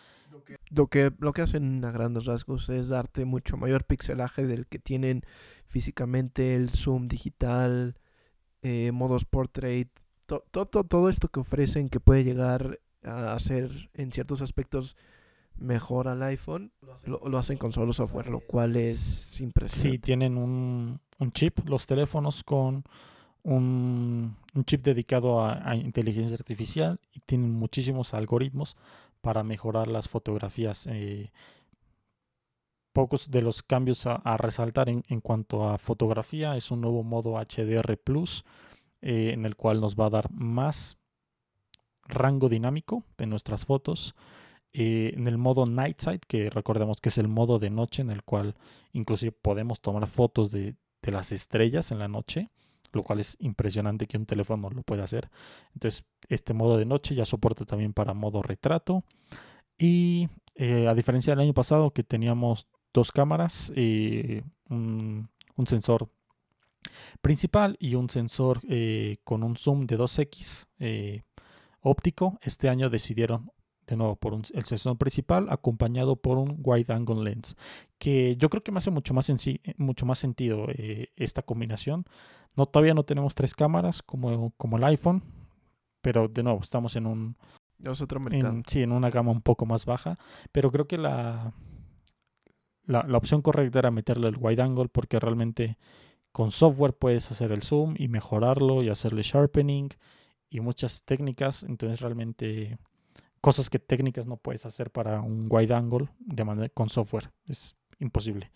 Lo 0.69 0.87
que, 0.87 1.11
lo 1.19 1.33
que 1.33 1.41
hacen 1.41 1.83
a 1.85 1.91
grandes 1.91 2.25
rasgos 2.25 2.69
es 2.69 2.89
darte 2.89 3.25
mucho 3.25 3.57
mayor 3.57 3.85
pixelaje 3.85 4.45
del 4.45 4.67
que 4.67 4.79
tienen 4.79 5.23
físicamente, 5.65 6.55
el 6.55 6.69
zoom 6.69 7.07
digital, 7.07 7.95
eh, 8.61 8.91
modos 8.91 9.25
portrait, 9.25 9.89
todo 10.25 10.65
todo 10.65 11.09
esto 11.09 11.27
que 11.27 11.41
ofrecen 11.41 11.89
que 11.89 11.99
puede 11.99 12.23
llegar 12.23 12.79
a 13.03 13.37
ser 13.39 13.89
en 13.93 14.11
ciertos 14.11 14.41
aspectos 14.41 14.95
mejor 15.55 16.07
al 16.07 16.23
iPhone, 16.23 16.71
lo, 17.05 17.37
hacen 17.37 17.57
con 17.57 17.71
solo 17.71 17.93
software, 17.93 18.29
lo 18.29 18.39
cual 18.39 18.75
es 18.75 19.39
impresionante. 19.41 19.97
Sí, 19.97 19.99
tienen 19.99 20.37
un, 20.37 20.99
un 21.19 21.31
chip, 21.31 21.59
los 21.67 21.85
teléfonos 21.85 22.43
con 22.43 22.83
un, 23.43 24.37
chip 24.65 24.83
dedicado 24.83 25.43
a, 25.43 25.75
inteligencia 25.75 26.35
artificial 26.35 26.99
y 27.13 27.19
tienen 27.21 27.51
muchísimos 27.51 28.13
algoritmos 28.13 28.77
para 29.21 29.43
mejorar 29.43 29.87
las 29.87 30.09
fotografías. 30.09 30.87
Eh, 30.87 31.31
pocos 32.93 33.31
de 33.31 33.41
los 33.41 33.63
cambios 33.63 34.05
a, 34.05 34.37
resaltar 34.37 34.89
en, 34.89 35.21
cuanto 35.21 35.69
a 35.69 35.77
fotografía 35.77 36.57
es 36.57 36.71
un 36.71 36.81
nuevo 36.81 37.03
modo 37.03 37.37
HDR 37.37 37.97
Plus 37.97 38.43
eh, 39.01 39.31
en 39.33 39.45
el 39.45 39.55
cual 39.55 39.79
nos 39.79 39.95
va 39.95 40.07
a 40.07 40.09
dar 40.09 40.31
más 40.31 40.97
rango 42.03 42.49
dinámico 42.49 43.05
de 43.17 43.27
nuestras 43.27 43.65
fotos. 43.65 44.15
Eh, 44.73 45.13
en 45.15 45.27
el 45.27 45.37
modo 45.37 45.65
Night 45.65 46.01
que 46.27 46.49
recordemos 46.49 47.01
que 47.01 47.09
es 47.09 47.17
el 47.17 47.27
modo 47.27 47.59
de 47.59 47.69
noche 47.69 48.01
en 48.01 48.09
el 48.09 48.23
cual 48.23 48.55
inclusive 48.93 49.33
podemos 49.33 49.81
tomar 49.81 50.07
fotos 50.07 50.51
de 50.51 50.75
las 51.01 51.31
estrellas 51.33 51.91
en 51.91 51.99
la 51.99 52.07
noche 52.07 52.49
lo 52.93 53.03
cual 53.03 53.19
es 53.19 53.37
impresionante 53.39 54.07
que 54.07 54.17
un 54.17 54.25
teléfono 54.25 54.69
lo 54.69 54.83
pueda 54.83 55.03
hacer. 55.03 55.29
Entonces, 55.73 56.05
este 56.27 56.53
modo 56.53 56.77
de 56.77 56.85
noche 56.85 57.15
ya 57.15 57.25
soporta 57.25 57.65
también 57.65 57.93
para 57.93 58.13
modo 58.13 58.41
retrato. 58.41 59.03
Y 59.77 60.29
eh, 60.55 60.87
a 60.87 60.93
diferencia 60.93 61.31
del 61.31 61.41
año 61.41 61.53
pasado 61.53 61.91
que 61.91 62.03
teníamos 62.03 62.67
dos 62.93 63.11
cámaras, 63.11 63.71
y 63.75 64.41
un, 64.69 65.29
sensor 65.65 66.09
principal 67.21 67.77
y 67.79 67.95
un 67.95 68.09
sensor 68.09 68.59
eh, 68.67 69.17
con 69.23 69.43
un 69.43 69.55
zoom 69.55 69.85
de 69.85 69.97
2x 69.97 70.65
eh, 70.79 71.21
óptico, 71.81 72.39
este 72.41 72.67
año 72.69 72.89
decidieron 72.89 73.51
de 73.87 73.95
nuevo 73.97 74.15
por 74.15 74.33
el 74.33 74.63
sensor 74.65 74.97
principal 74.97 75.47
acompañado 75.49 76.15
por 76.15 76.37
un 76.37 76.59
wide 76.63 76.93
angle 76.93 77.23
lens 77.23 77.55
que 77.97 78.35
yo 78.37 78.49
creo 78.49 78.63
que 78.63 78.71
me 78.71 78.77
hace 78.77 78.91
mucho 78.91 79.13
más, 79.13 79.31
mucho 79.77 80.05
más 80.05 80.19
sentido 80.19 80.67
esta 81.15 81.41
combinación 81.41 82.05
no, 82.55 82.65
todavía 82.65 82.93
no 82.93 83.03
tenemos 83.03 83.35
tres 83.35 83.53
cámaras 83.53 84.03
como, 84.03 84.51
como 84.57 84.77
el 84.77 84.83
iPhone, 84.83 85.23
pero 86.01 86.27
de 86.27 86.43
nuevo 86.43 86.59
estamos 86.61 86.95
en 86.95 87.05
un... 87.05 87.37
Mercado. 87.79 88.61
sí, 88.67 88.83
en 88.83 88.91
una 88.91 89.09
gama 89.09 89.31
un 89.31 89.41
poco 89.41 89.65
más 89.65 89.87
baja, 89.87 90.19
pero 90.51 90.71
creo 90.71 90.87
que 90.87 90.99
la, 90.99 91.51
la, 92.83 93.03
la 93.07 93.17
opción 93.17 93.41
correcta 93.41 93.79
era 93.79 93.89
meterle 93.89 94.27
el 94.27 94.37
wide 94.37 94.61
angle 94.61 94.87
porque 94.87 95.19
realmente 95.19 95.79
con 96.31 96.51
software 96.51 96.93
puedes 96.93 97.31
hacer 97.31 97.51
el 97.51 97.63
zoom 97.63 97.95
y 97.97 98.07
mejorarlo 98.07 98.83
y 98.83 98.89
hacerle 98.89 99.23
sharpening 99.23 99.89
y 100.47 100.59
muchas 100.59 101.03
técnicas, 101.05 101.63
entonces 101.63 102.01
realmente 102.01 102.77
cosas 103.41 103.69
que 103.69 103.79
técnicas 103.79 104.27
no 104.27 104.37
puedes 104.37 104.65
hacer 104.65 104.91
para 104.91 105.21
un 105.21 105.47
wide 105.49 105.73
angle 105.73 106.09
de 106.19 106.43
manera 106.45 106.69
con 106.69 106.89
software, 106.89 107.31
es 107.47 107.75
imposible. 107.99 108.51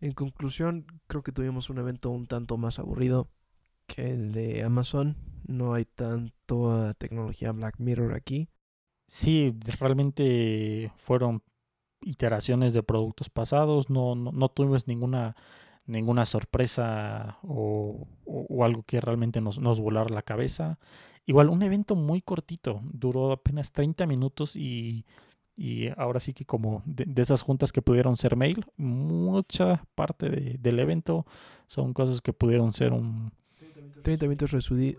En 0.00 0.12
conclusión, 0.12 0.86
creo 1.06 1.22
que 1.22 1.32
tuvimos 1.32 1.68
un 1.68 1.78
evento 1.78 2.10
un 2.10 2.26
tanto 2.26 2.56
más 2.56 2.78
aburrido 2.78 3.28
que 3.86 4.10
el 4.12 4.32
de 4.32 4.62
Amazon. 4.62 5.16
No 5.46 5.74
hay 5.74 5.84
tanto 5.84 6.94
tecnología 6.94 7.52
Black 7.52 7.78
Mirror 7.78 8.14
aquí. 8.14 8.48
Sí, 9.06 9.54
realmente 9.78 10.92
fueron 10.96 11.42
iteraciones 12.02 12.72
de 12.72 12.82
productos 12.82 13.28
pasados. 13.28 13.90
No, 13.90 14.14
no, 14.14 14.48
tuvimos 14.48 14.86
ninguna, 14.86 15.36
ninguna 15.84 16.24
sorpresa 16.24 17.38
o, 17.42 18.06
algo 18.62 18.84
que 18.84 19.00
realmente 19.00 19.40
nos, 19.40 19.58
nos 19.58 19.80
volara 19.80 20.14
la 20.14 20.22
cabeza. 20.22 20.78
Igual, 21.30 21.48
un 21.48 21.62
evento 21.62 21.94
muy 21.94 22.20
cortito. 22.20 22.80
Duró 22.82 23.32
apenas 23.32 23.72
30 23.72 24.06
minutos 24.06 24.56
y 24.56 25.04
y 25.60 25.90
ahora 25.98 26.20
sí 26.20 26.32
que 26.32 26.46
como 26.46 26.82
de, 26.86 27.20
esas 27.20 27.42
juntas 27.42 27.70
que 27.70 27.82
pudieron 27.82 28.16
ser 28.16 28.34
mail, 28.34 28.64
mucha 28.78 29.84
parte 29.94 30.30
del 30.30 30.78
evento 30.78 31.26
son 31.66 31.92
cosas 31.92 32.22
que 32.22 32.32
pudieron 32.32 32.72
ser 32.72 32.94
un, 32.94 33.30
30 34.02 34.26
minutos 34.26 34.50
que, 34.50 34.96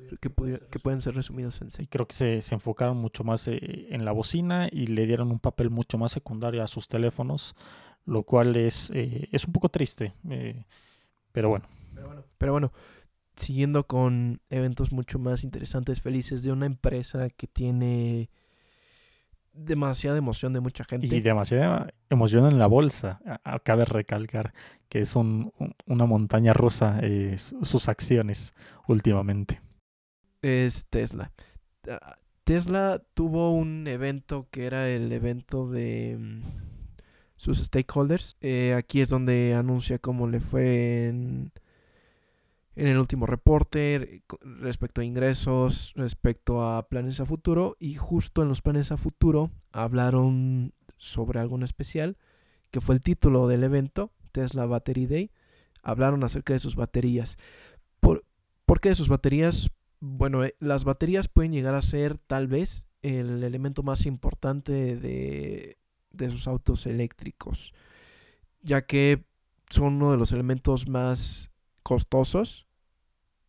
que, 0.69 0.79
pueden 0.79 1.01
ser 1.01 1.15
resumidos 1.15 1.59
en 1.63 1.71
sí. 1.71 1.87
Creo 1.87 2.07
que 2.07 2.13
se, 2.13 2.43
se 2.43 2.53
enfocaron 2.53 2.97
mucho 2.97 3.23
más 3.23 3.47
eh, 3.47 3.87
en 3.89 4.05
la 4.05 4.11
bocina 4.11 4.69
y 4.71 4.85
le 4.85 5.07
dieron 5.07 5.31
un 5.31 5.39
papel 5.39 5.71
mucho 5.71 5.97
más 5.97 6.11
secundario 6.11 6.61
a 6.61 6.67
sus 6.67 6.87
teléfonos, 6.87 7.55
lo 8.05 8.21
cual 8.21 8.55
es, 8.55 8.91
eh, 8.93 9.29
es 9.31 9.45
un 9.45 9.53
poco 9.53 9.69
triste, 9.69 10.13
eh, 10.29 10.63
pero 11.31 11.49
bueno. 11.49 11.65
Pero 12.37 12.51
bueno, 12.51 12.71
siguiendo 13.41 13.85
con 13.85 14.41
eventos 14.49 14.91
mucho 14.91 15.19
más 15.19 15.43
interesantes, 15.43 16.01
felices 16.01 16.43
de 16.43 16.51
una 16.51 16.65
empresa 16.65 17.27
que 17.29 17.47
tiene 17.47 18.29
demasiada 19.53 20.17
emoción 20.17 20.53
de 20.53 20.61
mucha 20.61 20.83
gente. 20.83 21.07
Y 21.07 21.21
demasiada 21.21 21.93
emoción 22.09 22.45
en 22.45 22.59
la 22.59 22.67
bolsa. 22.67 23.21
Cabe 23.63 23.85
recalcar 23.85 24.53
que 24.89 24.99
es 25.01 25.15
un, 25.15 25.53
una 25.85 26.05
montaña 26.05 26.53
rusa 26.53 26.99
eh, 27.01 27.37
sus 27.37 27.89
acciones 27.89 28.53
últimamente. 28.87 29.61
Es 30.41 30.85
Tesla. 30.89 31.31
Ah, 31.89 32.15
Tesla 32.43 33.01
tuvo 33.13 33.51
un 33.51 33.87
evento 33.87 34.47
que 34.51 34.65
era 34.65 34.89
el 34.89 35.11
evento 35.11 35.69
de 35.69 36.17
mm, 36.19 36.41
sus 37.35 37.59
stakeholders. 37.59 38.37
Eh, 38.41 38.73
aquí 38.75 39.01
es 39.01 39.09
donde 39.09 39.53
anuncia 39.55 39.99
cómo 39.99 40.27
le 40.27 40.39
fue 40.39 41.07
en 41.07 41.51
en 42.75 42.87
el 42.87 42.97
último 42.97 43.25
reporte 43.25 44.23
respecto 44.41 45.01
a 45.01 45.05
ingresos, 45.05 45.93
respecto 45.95 46.63
a 46.63 46.87
planes 46.87 47.19
a 47.19 47.25
futuro 47.25 47.75
y 47.79 47.95
justo 47.95 48.41
en 48.41 48.47
los 48.47 48.61
planes 48.61 48.91
a 48.91 48.97
futuro 48.97 49.51
hablaron 49.71 50.73
sobre 50.97 51.39
algo 51.39 51.55
en 51.57 51.63
especial 51.63 52.17
que 52.71 52.81
fue 52.81 52.95
el 52.95 53.01
título 53.01 53.47
del 53.47 53.63
evento, 53.63 54.11
Tesla 54.31 54.65
Battery 54.65 55.05
Day. 55.05 55.31
Hablaron 55.83 56.23
acerca 56.23 56.53
de 56.53 56.59
sus 56.59 56.75
baterías. 56.75 57.37
¿Por, 57.99 58.23
qué 58.79 58.89
de 58.89 58.95
sus 58.95 59.09
baterías? 59.09 59.69
Bueno, 59.99 60.43
eh, 60.43 60.55
las 60.59 60.85
baterías 60.85 61.27
pueden 61.27 61.51
llegar 61.51 61.75
a 61.75 61.81
ser 61.81 62.17
tal 62.17 62.47
vez 62.47 62.87
el 63.01 63.43
elemento 63.43 63.83
más 63.83 64.05
importante 64.05 64.95
de, 64.95 65.77
de 66.11 66.29
sus 66.29 66.47
autos 66.47 66.85
eléctricos, 66.85 67.73
ya 68.61 68.85
que 68.85 69.25
son 69.69 69.95
uno 69.95 70.11
de 70.11 70.17
los 70.17 70.31
elementos 70.31 70.87
más 70.87 71.50
costosos, 71.83 72.67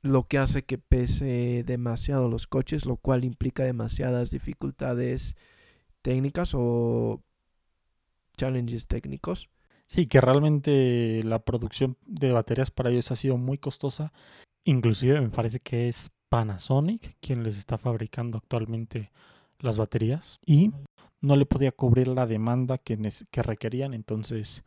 lo 0.02 0.24
que 0.24 0.38
hace 0.38 0.64
que 0.64 0.78
pese 0.78 1.62
demasiado 1.64 2.28
los 2.28 2.46
coches, 2.46 2.86
lo 2.86 2.96
cual 2.96 3.24
implica 3.24 3.64
demasiadas 3.64 4.30
dificultades 4.30 5.36
técnicas 6.02 6.52
o 6.54 7.22
challenges 8.36 8.86
técnicos. 8.88 9.48
Sí, 9.86 10.06
que 10.06 10.20
realmente 10.20 11.22
la 11.24 11.38
producción 11.40 11.96
de 12.06 12.32
baterías 12.32 12.70
para 12.70 12.90
ellos 12.90 13.10
ha 13.10 13.16
sido 13.16 13.36
muy 13.36 13.58
costosa. 13.58 14.12
Inclusive 14.64 15.20
me 15.20 15.28
parece 15.28 15.60
que 15.60 15.88
es 15.88 16.10
Panasonic 16.28 17.16
quien 17.20 17.42
les 17.42 17.58
está 17.58 17.78
fabricando 17.78 18.38
actualmente 18.38 19.12
las 19.58 19.76
baterías 19.76 20.40
y 20.44 20.72
no 21.20 21.36
le 21.36 21.46
podía 21.46 21.72
cubrir 21.72 22.08
la 22.08 22.26
demanda 22.26 22.78
que, 22.78 22.98
que 23.30 23.42
requerían. 23.42 23.94
Entonces 23.94 24.64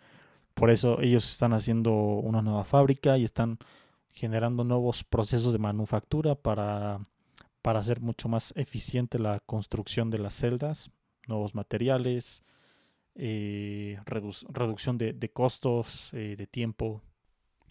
por 0.55 0.71
eso 0.71 0.99
ellos 1.01 1.29
están 1.31 1.53
haciendo 1.53 1.93
una 1.93 2.41
nueva 2.41 2.63
fábrica 2.63 3.17
y 3.17 3.23
están 3.23 3.59
generando 4.11 4.63
nuevos 4.63 5.03
procesos 5.03 5.51
de 5.51 5.59
manufactura 5.59 6.35
para, 6.35 7.01
para 7.61 7.79
hacer 7.79 7.99
mucho 8.01 8.29
más 8.29 8.53
eficiente 8.55 9.19
la 9.19 9.39
construcción 9.41 10.09
de 10.09 10.19
las 10.19 10.33
celdas, 10.33 10.91
nuevos 11.27 11.53
materiales, 11.53 12.43
eh, 13.15 13.99
reducción 14.05 14.97
de, 14.97 15.31
costos, 15.33 16.09
eh, 16.13 16.35
de 16.37 16.47
tiempo. 16.47 17.01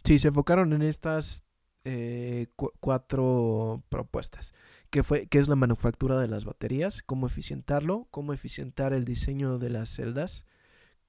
Sí, 0.04 0.18
se 0.18 0.28
enfocaron 0.28 0.74
en 0.74 0.82
estas 0.82 1.42
eh, 1.84 2.48
cuatro 2.80 3.82
propuestas, 3.88 4.52
que, 4.90 5.02
fue, 5.02 5.26
que 5.26 5.38
es 5.38 5.48
la 5.48 5.56
manufactura 5.56 6.20
de 6.20 6.28
las 6.28 6.44
baterías, 6.44 7.02
cómo 7.02 7.26
eficientarlo, 7.26 8.06
cómo 8.10 8.34
eficientar 8.34 8.92
el 8.92 9.06
diseño 9.06 9.58
de 9.58 9.70
las 9.70 9.88
celdas, 9.88 10.46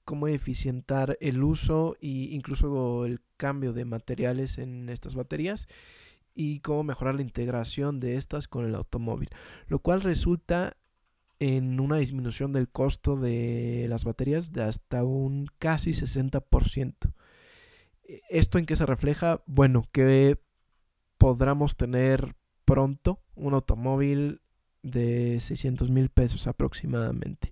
cómo 0.05 0.27
eficientar 0.27 1.17
el 1.19 1.43
uso 1.43 1.97
e 2.01 2.29
incluso 2.31 3.05
el 3.05 3.19
cambio 3.37 3.73
de 3.73 3.85
materiales 3.85 4.57
en 4.59 4.89
estas 4.89 5.15
baterías 5.15 5.67
y 6.33 6.59
cómo 6.59 6.83
mejorar 6.83 7.15
la 7.15 7.21
integración 7.21 7.99
de 7.99 8.15
estas 8.15 8.47
con 8.47 8.65
el 8.65 8.75
automóvil, 8.75 9.29
lo 9.67 9.79
cual 9.79 10.01
resulta 10.01 10.77
en 11.39 11.79
una 11.79 11.97
disminución 11.97 12.53
del 12.53 12.69
costo 12.69 13.17
de 13.17 13.87
las 13.89 14.03
baterías 14.05 14.51
de 14.53 14.63
hasta 14.63 15.03
un 15.03 15.47
casi 15.59 15.91
60%. 15.91 17.13
E, 18.03 18.21
¿Esto 18.29 18.57
en 18.57 18.65
qué 18.65 18.75
se 18.75 18.85
refleja? 18.85 19.43
Bueno, 19.45 19.85
que 19.91 20.39
podamos 21.17 21.75
tener 21.75 22.35
pronto 22.63 23.21
un 23.35 23.53
automóvil 23.53 24.41
de 24.81 25.39
600 25.39 25.89
mil 25.89 26.09
pesos 26.09 26.47
aproximadamente. 26.47 27.51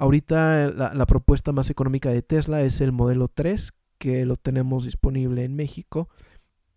Ahorita 0.00 0.70
la, 0.70 1.04
propuesta 1.04 1.52
más 1.52 1.68
económica 1.68 2.08
de 2.08 2.22
Tesla 2.22 2.62
es 2.62 2.80
el 2.80 2.90
modelo 2.90 3.28
3, 3.28 3.70
que 3.98 4.24
lo 4.24 4.36
tenemos 4.36 4.86
disponible 4.86 5.44
en 5.44 5.54
México, 5.54 6.08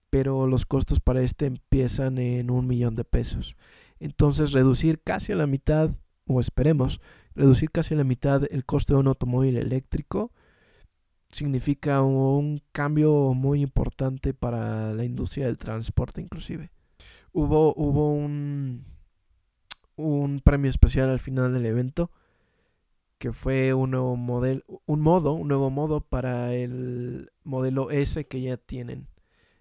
pero 0.10 0.46
los 0.46 0.66
costos 0.66 1.00
para 1.00 1.22
este 1.22 1.46
empiezan 1.46 2.18
en 2.18 2.52
un 2.52 2.68
millón 2.68 2.96
de 2.96 3.06
pesos. 3.06 3.56
Entonces 4.02 4.52
reducir 4.52 5.00
casi 5.02 5.32
a 5.32 5.38
la 5.38 5.48
mitad, 5.48 5.90
o 6.28 6.42
esperemos, 6.42 7.00
reducir 7.34 7.72
casi 7.72 7.94
a 7.94 7.98
la 7.98 8.04
mitad 8.04 8.44
el 8.52 8.66
coste 8.66 8.92
de 8.92 9.00
un 9.00 9.08
automóvil 9.08 9.56
eléctrico 9.56 10.34
significa 11.30 12.02
un 12.02 12.62
cambio 12.74 13.34
muy 13.34 13.62
importante 13.62 14.34
para 14.34 14.94
la 14.94 15.06
industria 15.06 15.46
del 15.46 15.58
transporte 15.58 16.20
inclusive. 16.20 16.72
Hubo, 17.32 17.74
hubo 17.78 18.12
un, 18.12 18.84
un 19.96 20.42
premio 20.42 20.70
especial 20.70 21.10
al 21.10 21.22
final 21.22 21.54
del 21.54 21.66
evento 21.68 22.12
que 23.24 23.32
fue 23.32 23.74
un 23.74 23.92
nuevo 23.92 24.18
modelo, 24.18 24.64
un 24.86 25.00
modo, 25.00 25.32
un 25.32 25.48
nuevo 25.48 25.70
modo 25.70 26.02
para 26.02 26.54
el 26.54 27.32
modelo 27.46 27.90
S 27.90 28.28
que 28.28 28.42
ya 28.42 28.58
tienen. 28.58 29.08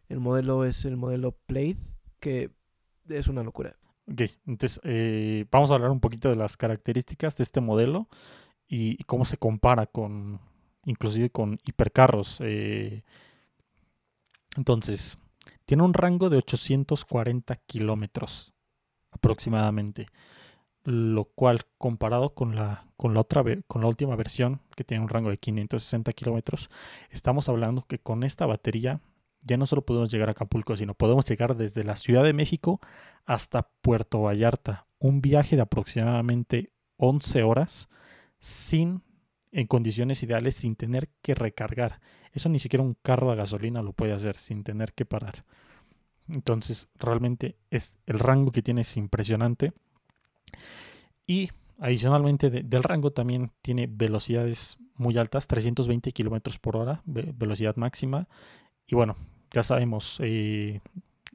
El 0.09 0.19
modelo 0.19 0.65
es 0.65 0.85
el 0.85 0.97
modelo 0.97 1.31
Plate, 1.47 1.77
que 2.19 2.51
es 3.09 3.29
una 3.29 3.45
locura. 3.45 3.77
Ok, 4.11 4.23
entonces 4.49 4.81
eh, 4.83 5.47
vamos 5.49 5.71
a 5.71 5.75
hablar 5.75 5.93
un 5.93 6.01
poquito 6.01 6.29
de 6.29 6.35
las 6.35 6.57
características 6.57 7.37
de 7.37 7.45
este 7.45 7.61
modelo 7.61 8.09
y, 8.67 8.97
cómo 9.05 9.25
se 9.25 9.37
compara 9.37 9.87
con, 9.87 10.41
inclusive 10.85 11.31
con 11.31 11.61
hipercarros. 11.63 12.41
Eh. 12.41 13.05
entonces, 14.57 15.19
tiene 15.67 15.85
un 15.85 15.95
rango 15.95 16.31
de 16.31 16.39
840 16.39 17.55
kilómetros 17.55 18.53
aproximadamente, 19.13 20.09
lo 20.85 21.25
cual 21.25 21.63
comparado 21.79 22.35
con 22.35 22.57
la, 22.57 22.87
con 22.97 23.15
la 23.15 23.21
otra 23.21 23.45
con 23.67 23.83
la 23.83 23.89
última 23.89 24.17
versión 24.17 24.61
que 24.75 24.85
tiene 24.85 25.03
un 25.03 25.09
rango 25.09 25.31
de 25.31 25.39
560 25.39 26.13
kilómetros, 26.13 26.71
estamos 27.11 27.49
hablando 27.49 27.87
que 27.87 27.99
con 27.99 28.25
esta 28.25 28.47
batería 28.47 29.01
ya 29.45 29.57
no 29.57 29.67
solo 29.67 29.85
podemos 29.85 30.11
llegar 30.11 30.29
a 30.29 30.33
Acapulco, 30.33 30.77
sino 30.77 30.95
podemos 30.95 31.27
llegar 31.29 31.57
desde 31.57 31.85
la 31.85 31.97
Ciudad 31.97 32.23
de 32.25 32.33
México 32.33 32.81
hasta 33.25 33.69
Puerto 33.81 34.23
Vallarta. 34.23 34.87
Un 34.99 35.21
viaje 35.21 35.57
de 35.57 35.63
aproximadamente 35.63 36.73
11 36.97 37.43
horas 37.43 37.89
sin 38.39 39.03
en 39.53 39.67
condiciones 39.67 40.23
ideales 40.23 40.55
sin 40.55 40.77
tener 40.77 41.11
que 41.21 41.35
recargar. 41.35 42.01
Eso 42.33 42.49
ni 42.49 42.59
siquiera 42.59 42.83
un 42.83 42.95
carro 42.95 43.31
de 43.31 43.37
gasolina 43.37 43.83
lo 43.83 43.93
puede 43.93 44.13
hacer 44.13 44.37
sin 44.37 44.65
tener 44.65 44.95
que 44.95 45.05
parar. 45.05 45.45
Entonces, 46.29 46.89
realmente 46.99 47.57
es 47.71 47.97
el 48.07 48.19
rango 48.19 48.51
que 48.51 48.63
tiene 48.63 48.81
es 48.81 48.97
impresionante. 48.97 49.73
Y 51.27 51.51
adicionalmente 51.79 52.51
del 52.51 52.83
rango 52.83 53.13
también 53.13 53.51
tiene 53.63 53.89
velocidades 53.91 54.79
muy 54.97 55.19
altas, 55.19 55.47
320 55.47 56.13
kilómetros 56.13 56.59
por 56.59 56.77
hora, 56.77 57.03
velocidad 57.05 57.77
máxima. 57.77 58.29
Y 58.87 58.95
bueno, 58.95 59.17
ya 59.53 59.63
sabemos, 59.63 60.19
eh, 60.21 60.81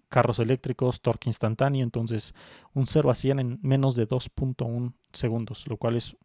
carros 0.09 0.39
eléctricos, 0.39 1.01
torque 1.01 1.29
instantáneo, 1.29 1.83
entonces 1.83 2.33
un 2.73 2.87
0 2.87 3.09
a 3.09 3.15
100 3.15 3.39
en 3.39 3.59
menos 3.61 3.95
de 3.95 4.07
2.1 4.07 4.93
segundos, 5.11 5.67
lo 5.67 5.77
cual 5.77 5.95
es 5.95 6.15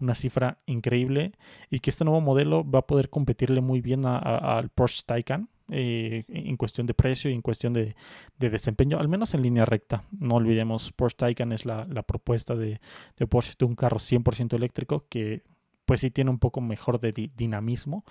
una 0.00 0.14
cifra 0.14 0.58
increíble 0.66 1.32
y 1.70 1.80
que 1.80 1.90
este 1.90 2.04
nuevo 2.04 2.20
modelo 2.20 2.68
va 2.68 2.80
a 2.80 2.86
poder 2.86 3.10
competirle 3.10 3.60
muy 3.60 3.80
bien 3.80 4.04
al 4.06 4.68
Porsche 4.70 5.02
Taycan. 5.04 5.48
Eh, 5.70 6.24
en 6.28 6.56
cuestión 6.56 6.86
de 6.86 6.94
precio 6.94 7.30
y 7.30 7.34
en 7.34 7.42
cuestión 7.42 7.74
de, 7.74 7.94
desempeño, 8.38 8.98
al 8.98 9.08
menos 9.08 9.34
en 9.34 9.42
línea 9.42 9.66
recta. 9.66 10.02
No 10.18 10.36
olvidemos, 10.36 10.92
Porsche 10.92 11.18
Taycan 11.18 11.52
es 11.52 11.66
la, 11.66 11.86
propuesta 12.06 12.54
de, 12.54 12.80
Porsche 13.28 13.54
de 13.58 13.66
un 13.66 13.74
carro 13.74 13.98
100% 13.98 14.54
eléctrico 14.54 15.04
que 15.08 15.42
pues 15.84 16.00
sí 16.00 16.10
tiene 16.10 16.30
un 16.30 16.38
poco 16.38 16.60
mejor 16.60 17.00
de 17.00 17.12
dinamismo. 17.36 18.04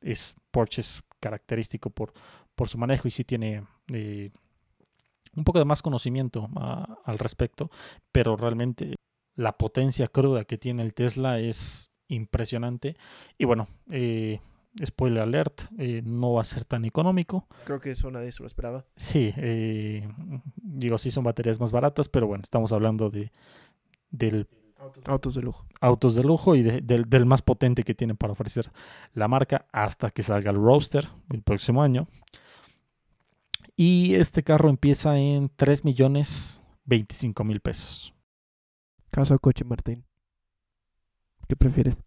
Es 0.00 0.34
Porsche 0.50 0.80
es 0.80 1.02
característico 1.20 1.90
por, 1.90 2.14
por 2.54 2.68
su 2.68 2.78
manejo 2.78 3.08
y 3.08 3.10
sí 3.10 3.24
tiene 3.24 3.64
eh, 3.92 4.30
un 5.36 5.44
poco 5.44 5.58
de 5.58 5.64
más 5.64 5.82
conocimiento 5.82 6.48
al 7.04 7.18
respecto, 7.18 7.70
pero 8.10 8.36
realmente 8.36 8.94
la 9.34 9.52
potencia 9.52 10.08
cruda 10.08 10.44
que 10.44 10.58
tiene 10.58 10.82
el 10.82 10.94
Tesla 10.94 11.38
es 11.38 11.90
impresionante. 12.08 12.96
Y 13.38 13.44
bueno, 13.44 13.66
eh, 13.90 14.40
spoiler 14.84 15.22
alert, 15.22 15.62
eh, 15.78 16.02
no 16.04 16.34
va 16.34 16.42
a 16.42 16.44
ser 16.44 16.64
tan 16.64 16.84
económico. 16.84 17.46
Creo 17.64 17.80
que 17.80 17.90
eso 17.90 18.10
nadie 18.10 18.32
se 18.32 18.42
lo 18.42 18.46
esperaba. 18.46 18.84
Sí, 18.96 19.34
digo, 20.56 20.98
sí 20.98 21.10
son 21.10 21.24
baterías 21.24 21.60
más 21.60 21.72
baratas, 21.72 22.08
pero 22.08 22.26
bueno, 22.26 22.42
estamos 22.42 22.72
hablando 22.72 23.10
de 23.10 23.32
del 24.10 24.46
Autos 25.06 25.34
de 25.34 25.42
lujo. 25.42 25.64
Autos 25.80 26.14
de 26.14 26.24
lujo 26.24 26.56
y 26.56 26.62
del, 26.62 27.08
del, 27.08 27.26
más 27.26 27.42
potente 27.42 27.84
que 27.84 27.94
tienen 27.94 28.16
para 28.16 28.32
ofrecer 28.32 28.72
la 29.14 29.28
marca 29.28 29.66
hasta 29.72 30.10
que 30.10 30.22
salga 30.22 30.50
el 30.50 30.56
Roadster 30.56 31.08
el 31.30 31.42
próximo 31.42 31.82
año. 31.82 32.08
Y 33.76 34.14
este 34.14 34.42
carro 34.42 34.68
empieza 34.68 35.18
en 35.18 35.50
3 35.54 35.84
millones 35.84 36.62
25 36.84 37.44
mil 37.44 37.60
pesos. 37.60 38.12
Caso 39.10 39.38
coche, 39.38 39.64
Martín. 39.64 40.04
¿Qué 41.48 41.56
prefieres? 41.56 42.02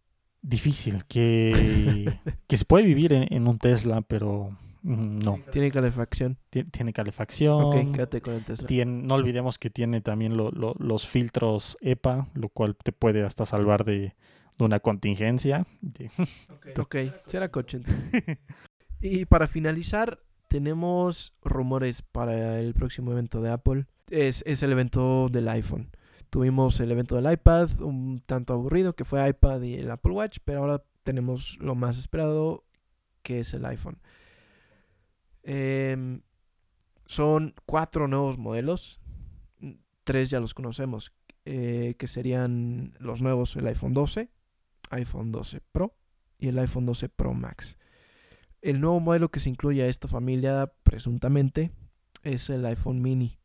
Difícil, 0.48 1.04
que, 1.06 2.20
que 2.48 2.58
se 2.58 2.66
puede 2.66 2.86
vivir 2.86 3.14
en, 3.14 3.48
un 3.48 3.58
Tesla, 3.58 4.02
pero 4.02 4.52
mm, 4.84 5.20
no. 5.20 5.40
Tiene 5.52 5.72
calefacción. 5.72 6.38
Tiene, 6.50 6.94
calefacción. 6.94 7.64
Ok, 7.64 7.94
quédate 7.94 8.22
con 8.22 8.36
el 8.36 8.46
Tesla. 8.46 8.86
no 8.86 9.16
olvidemos 9.16 9.58
que 9.58 9.70
tiene 9.70 10.02
también 10.02 10.38
los 10.38 11.08
filtros 11.08 11.78
EPA, 11.82 12.28
lo 12.36 12.50
cual 12.50 12.76
te 12.76 12.92
puede 12.92 13.24
hasta 13.24 13.46
salvar 13.46 13.86
de, 13.86 14.14
una 14.60 14.80
contingencia. 14.80 15.66
ok, 16.50 16.80
okay. 16.80 17.12
será 17.26 17.50
coche. 17.50 17.80
y 19.02 19.26
para 19.26 19.48
finalizar, 19.48 20.20
tenemos 20.48 21.34
rumores 21.44 22.02
para 22.02 22.60
el 22.60 22.74
próximo 22.74 23.12
evento 23.12 23.42
de 23.42 23.52
Apple. 23.52 23.86
Es, 24.10 24.44
el 24.46 24.72
evento 24.72 25.28
del 25.30 25.48
iPhone. 25.48 25.90
Tuvimos 26.36 26.78
el 26.82 26.92
evento 26.92 27.16
del 27.16 27.32
iPad, 27.32 27.80
un 27.80 28.22
tanto 28.26 28.52
aburrido, 28.52 28.94
que 28.94 29.06
fue 29.06 29.26
iPad 29.26 29.62
y 29.62 29.76
el 29.76 29.90
Apple 29.90 30.12
Watch, 30.12 30.40
pero 30.44 30.60
ahora 30.60 30.84
tenemos 31.04 31.58
lo 31.62 31.76
más 31.76 31.98
esperado, 31.98 32.66
que 33.22 33.40
es 33.40 33.54
el 33.54 33.66
iPhone. 33.66 34.02
Em, 35.44 36.24
son 37.06 37.56
cuatro 37.66 38.10
nuevos 38.10 38.38
modelos. 38.38 39.00
Tres 40.04 40.30
ya 40.30 40.42
los 40.42 40.54
conocemos, 40.54 41.14
eh, 41.46 41.96
que 41.98 42.08
serían 42.08 42.96
los 43.00 43.22
nuevos, 43.22 43.56
el 43.56 43.68
iPhone 43.68 43.94
12, 43.94 44.30
iPhone 44.90 45.32
12 45.32 45.62
Pro 45.72 45.96
y 46.38 46.50
el 46.50 46.60
iPhone 46.60 46.86
12 46.86 47.08
Pro 47.08 47.34
Max. 47.34 47.78
El 48.62 48.82
nuevo 48.82 49.00
modelo 49.00 49.32
que 49.32 49.40
se 49.40 49.50
incluye 49.50 49.84
a 49.84 49.88
esta 49.88 50.10
familia, 50.10 50.70
presuntamente, 50.84 51.72
es 52.24 52.50
el 52.50 52.66
iPhone 52.66 53.02
mini. 53.02 53.40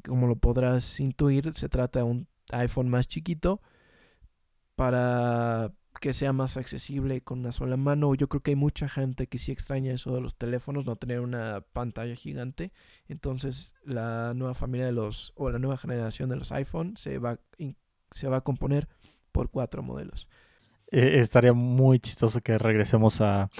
Como 0.00 0.26
lo 0.26 0.36
podrás 0.36 1.00
intuir, 1.00 1.52
se 1.52 1.68
trata 1.68 2.00
de 2.00 2.04
un 2.04 2.28
iPhone 2.50 2.88
más 2.88 3.08
chiquito 3.08 3.60
para 4.74 5.72
que 6.00 6.12
sea 6.12 6.32
más 6.32 6.56
accesible 6.56 7.20
con 7.20 7.40
una 7.40 7.52
sola 7.52 7.76
mano. 7.76 8.14
Yo 8.14 8.28
creo 8.28 8.42
que 8.42 8.52
hay 8.52 8.56
mucha 8.56 8.88
gente 8.88 9.26
que 9.26 9.38
sí 9.38 9.52
extraña 9.52 9.92
eso 9.92 10.14
de 10.14 10.20
los 10.20 10.36
teléfonos, 10.36 10.86
no 10.86 10.96
tener 10.96 11.20
una 11.20 11.60
pantalla 11.72 12.14
gigante. 12.14 12.72
Entonces 13.08 13.74
la 13.84 14.32
nueva 14.34 14.54
familia 14.54 14.86
de 14.86 14.92
los, 14.92 15.32
o 15.36 15.50
la 15.50 15.58
nueva 15.58 15.76
generación 15.76 16.28
de 16.30 16.36
los 16.36 16.50
iPhone 16.52 16.96
se 16.96 17.18
va, 17.18 17.38
se 18.10 18.28
va 18.28 18.38
a 18.38 18.40
componer 18.40 18.88
por 19.30 19.50
cuatro 19.50 19.82
modelos. 19.82 20.28
Eh, 20.90 21.20
estaría 21.20 21.52
muy 21.52 21.98
chistoso 21.98 22.40
que 22.40 22.58
regresemos 22.58 23.20
a 23.20 23.50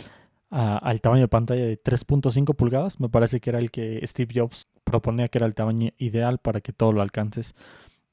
al 0.53 1.01
tamaño 1.01 1.23
de 1.23 1.29
pantalla 1.29 1.65
de 1.65 1.83
3.5 1.83 2.55
pulgadas. 2.55 3.01
Me 3.01 3.09
parece 3.09 3.41
que 3.41 3.49
era 3.49 3.59
el 3.59 3.71
que 3.71 4.07
Steve 4.07 4.35
Jobs 4.37 4.69
proponía 4.93 5.29
que 5.29 5.39
era 5.39 5.47
el 5.47 5.55
tamaño 5.55 5.91
ideal 5.97 6.39
para 6.39 6.61
que 6.61 6.73
todo 6.73 6.93
lo 6.93 7.01
alcances 7.01 7.55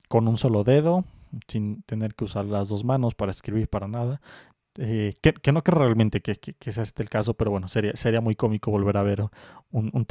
con 0.07 0.27
un 0.27 0.37
solo 0.37 0.63
dedo, 0.63 1.03
sin 1.47 1.83
tener 1.83 2.15
que 2.15 2.23
usar 2.23 2.45
las 2.45 2.69
dos 2.69 2.85
manos 2.85 3.15
para 3.15 3.31
escribir 3.31 3.67
para 3.67 3.87
nada. 3.87 4.21
Eh, 4.75 5.13
que, 5.21 5.51
no 5.51 5.61
creo 5.61 5.79
realmente 5.79 6.21
que, 6.21 6.35
que, 6.35 6.71
sea 6.71 6.83
este 6.83 7.03
el 7.03 7.09
caso, 7.09 7.33
pero 7.33 7.51
bueno, 7.51 7.67
sería, 7.67 7.95
sería 7.97 8.21
muy 8.21 8.35
cómico 8.35 8.71
volver 8.71 8.95
a 8.95 9.03
ver 9.03 9.25
un, 9.71 10.07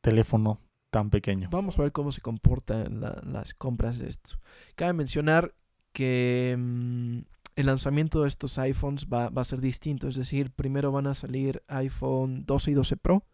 teléfono 0.00 0.60
tan 0.90 1.10
pequeño. 1.10 1.50
Vamos 1.52 1.78
a 1.78 1.82
ver 1.82 1.92
cómo 1.92 2.10
se 2.10 2.22
comportan 2.22 3.00
las 3.00 3.52
compras 3.52 3.98
de 3.98 4.08
esto. 4.08 4.40
Cabe 4.76 4.94
mencionar 4.94 5.54
que 5.92 6.56
mm, 6.58 7.18
el 7.56 7.66
lanzamiento 7.66 8.22
de 8.22 8.28
estos 8.28 8.56
iPhones 8.58 9.08
va, 9.12 9.26
a 9.26 9.44
ser 9.44 9.60
distinto. 9.60 10.08
Es 10.08 10.16
decir, 10.16 10.52
primero 10.52 10.90
van 10.90 11.06
a 11.06 11.14
salir 11.14 11.62
iPhone 11.68 12.44
12 12.46 12.70
y 12.70 12.74
12 12.74 12.96
Pro. 12.96 13.24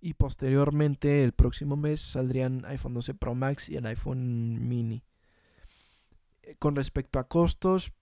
Y 0.00 0.14
posteriormente, 0.14 1.24
el 1.24 1.32
próximo 1.32 1.76
mes, 1.76 2.00
saldrían 2.00 2.64
iPhone 2.66 2.94
12 2.94 3.14
Pro 3.14 3.34
Max 3.34 3.68
y 3.68 3.76
el 3.76 3.86
iPhone 3.86 4.68
mini. 4.68 5.02
Eh, 6.42 6.56
con 6.58 6.76
respecto 6.76 7.18
a 7.18 7.28
costos, 7.28 7.92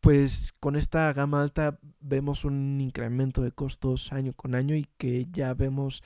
pues 0.00 0.52
con 0.60 0.76
esta 0.76 1.12
gama 1.12 1.42
alta 1.42 1.78
vemos 2.00 2.44
un 2.44 2.80
incremento 2.80 3.42
de 3.42 3.52
costos 3.52 4.12
año 4.12 4.32
con 4.32 4.54
año 4.54 4.74
y 4.74 4.86
que 4.96 5.26
ya 5.30 5.52
vemos 5.54 6.02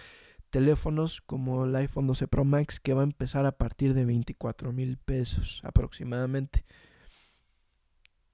teléfonos 0.50 1.20
como 1.20 1.64
el 1.64 1.74
iPhone 1.76 2.06
12 2.06 2.28
Pro 2.28 2.44
Max 2.44 2.80
que 2.80 2.94
va 2.94 3.02
a 3.02 3.04
empezar 3.04 3.46
a 3.46 3.56
partir 3.56 3.94
de 3.94 4.04
24 4.04 4.72
mil 4.72 4.98
pesos 4.98 5.60
aproximadamente 5.64 6.64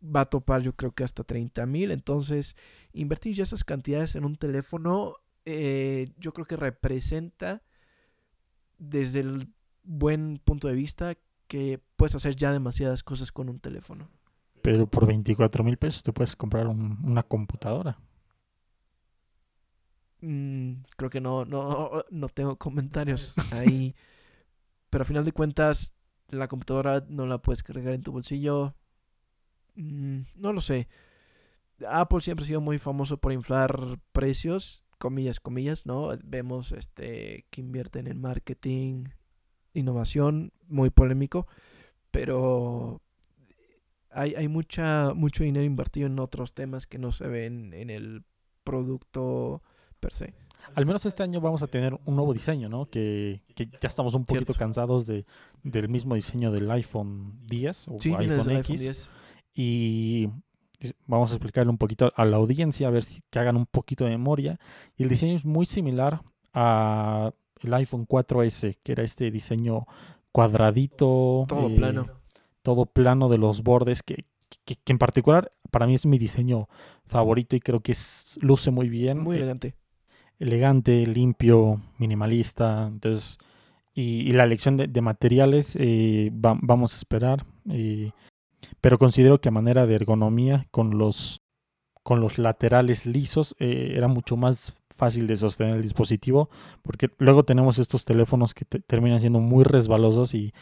va 0.03 0.23
a 0.23 0.31
topar 0.31 0.63
yo 0.63 0.75
creo 0.75 0.93
que 0.93 1.05
hasta 1.05 1.25
30 1.25 1.67
mil. 1.67 1.91
Entonces, 1.91 2.57
invertir 2.93 3.35
ya 3.35 3.43
esas 3.43 3.65
cantidades 3.65 4.15
en 4.17 4.25
un 4.25 4.37
teléfono, 4.37 5.17
eh, 5.45 6.13
yo 6.19 6.33
creo 6.33 6.47
que 6.47 6.57
representa 6.57 7.63
desde 8.79 9.21
el 9.21 9.53
buen 9.83 10.39
punto 10.39 10.69
de 10.69 10.75
vista 10.75 11.17
que 11.47 11.81
puedes 11.97 12.15
hacer 12.15 12.37
ya 12.37 12.53
demasiadas 12.53 13.03
cosas 13.03 13.33
con 13.33 13.49
un 13.49 13.61
teléfono. 13.61 14.09
Pero 14.63 14.87
por 14.87 15.07
24 15.07 15.65
mil 15.65 15.77
pesos 15.77 16.03
te 16.03 16.13
puedes 16.13 16.37
comprar 16.37 16.67
una 16.67 17.23
computadora. 17.23 17.99
Mm, 20.21 20.83
creo 20.97 21.11
que 21.11 21.21
no, 21.21 21.45
no, 21.45 22.05
no 22.11 22.29
tengo 22.29 22.57
comentarios 22.57 23.35
ahí. 23.53 23.95
pero 24.91 25.03
a 25.03 25.07
final 25.07 25.25
de 25.25 25.33
cuentas 25.33 25.95
la 26.29 26.49
computadora 26.49 27.05
no 27.09 27.27
la 27.27 27.39
puedes 27.39 27.63
cargar 27.63 27.95
en 27.95 28.03
tu 28.03 28.13
bolsillo. 28.13 28.75
Mm, 29.75 30.23
no 30.37 30.53
lo 30.53 30.61
sé. 30.61 30.89
Apple 31.89 32.21
siempre 32.21 32.45
ha 32.45 32.47
sido 32.47 32.61
muy 32.61 32.79
famoso 32.79 33.17
por 33.19 33.33
inflar 33.33 33.99
precios, 34.13 34.85
comillas, 35.01 35.41
comillas, 35.41 35.87
¿no? 35.87 36.11
Vemos 36.23 36.71
este 36.73 37.47
que 37.51 37.61
invierten 37.63 38.07
en 38.07 38.21
marketing, 38.21 39.07
innovación, 39.75 40.53
muy 40.69 40.91
polémico, 40.91 41.47
pero 42.11 43.01
hay, 44.11 44.35
hay 44.35 44.47
mucha, 44.49 45.15
mucho 45.15 45.43
dinero 45.43 45.65
invertido 45.65 46.07
en 46.07 46.19
otros 46.19 46.53
temas 46.55 46.87
que 46.87 46.99
no 46.99 47.11
se 47.13 47.27
ven 47.29 47.73
en 47.73 47.89
el 47.91 48.23
producto 48.63 49.63
per 50.01 50.13
se. 50.13 50.35
Al 50.75 50.85
menos 50.85 51.07
este 51.07 51.23
año 51.23 51.41
vamos 51.41 51.63
a 51.63 51.67
tener 51.69 51.99
un 52.05 52.17
nuevo 52.17 52.35
diseño, 52.35 52.69
¿no? 52.69 52.91
Que, 52.91 53.43
que 53.55 53.67
ya 53.81 53.89
estamos 53.89 54.13
un 54.15 54.27
poquito 54.27 54.53
Cierto. 54.53 54.59
cansados 54.59 55.07
de, 55.07 55.25
del 55.63 55.89
mismo 55.89 56.15
diseño 56.15 56.53
del 56.53 56.71
iPhone 56.71 57.41
10 57.47 57.89
o 57.89 57.99
Sí, 57.99 58.13
iPhone 58.15 58.51
X. 58.51 58.71
iPhone 58.71 58.77
10. 58.77 59.07
Y 59.55 60.29
vamos 61.07 61.31
a 61.33 61.35
explicarle 61.37 61.71
un 61.71 61.79
poquito 61.79 62.13
a 62.17 62.25
la 62.25 62.37
audiencia, 62.39 62.89
a 62.89 62.91
ver 62.91 63.05
si 63.05 63.23
que 63.31 63.39
hagan 63.39 63.57
un 63.57 63.67
poquito 63.67 64.05
de 64.05 64.11
memoria. 64.11 64.59
Y 64.97 65.03
el 65.03 65.09
diseño 65.09 65.37
es 65.37 65.45
muy 65.45 65.67
similar 65.67 66.23
a 66.55 67.33
el 67.63 67.75
iPhone 67.75 68.07
4S, 68.07 68.79
que 68.83 68.93
era 68.93 69.03
este 69.03 69.31
diseño 69.31 69.87
cuadradito. 70.33 71.45
Todo 71.49 71.69
eh, 71.69 71.77
plano. 71.77 72.09
todo 72.63 72.87
plano 72.87 73.29
de 73.29 73.39
los 73.39 73.63
bordes, 73.63 74.03
que, 74.03 74.25
que- 74.65 74.77
que 74.77 74.93
en 74.93 74.99
particular 74.99 75.51
para 75.71 75.87
mí 75.87 75.95
es 75.95 76.05
mi 76.07 76.19
diseño 76.19 76.69
favorito 77.07 77.57
y 77.57 77.61
creo 77.61 77.81
que 77.81 77.93
es- 77.93 78.39
luce 78.43 78.71
muy 78.71 78.89
bien. 78.89 79.21
Muy 79.23 79.37
eh, 79.37 79.39
elegante. 79.41 79.75
elegante, 80.39 81.07
limpio, 81.07 81.81
minimalista. 81.99 82.87
Entonces, 82.87 83.39
y, 83.95 84.21
y 84.29 84.33
la 84.33 84.45
elección 84.45 84.77
de, 84.77 84.87
de 84.89 85.01
materiales 85.01 85.77
eh, 85.79 86.31
va- 86.35 86.59
vamos 86.63 86.95
a 86.95 86.97
esperar. 86.97 87.45
Pero 88.81 88.99
considero 88.99 89.41
que 89.41 89.49
a 89.49 89.53
manera 89.53 89.87
de 89.87 89.95
ergonomía, 89.95 90.67
con 90.71 90.99
los, 90.99 91.43
con 92.03 92.21
los 92.21 92.39
laterales 92.39 93.07
lisos, 93.07 93.55
eh, 93.59 93.93
era 93.97 94.09
mucho 94.09 94.37
más 94.37 94.75
fácil 94.95 95.27
de 95.27 95.37
sostener 95.37 95.77
el 95.77 95.83
dispositivo, 95.83 96.51
porque 96.83 97.11
luego 97.19 97.45
tenemos 97.45 97.79
estos 97.79 98.05
teléfonos 98.05 98.55
que 98.55 98.65
te- 98.65 98.81
terminan 98.81 99.21
siendo 99.21 99.41
muy 99.41 99.65
resbalosos 99.65 100.35
y, 100.35 100.53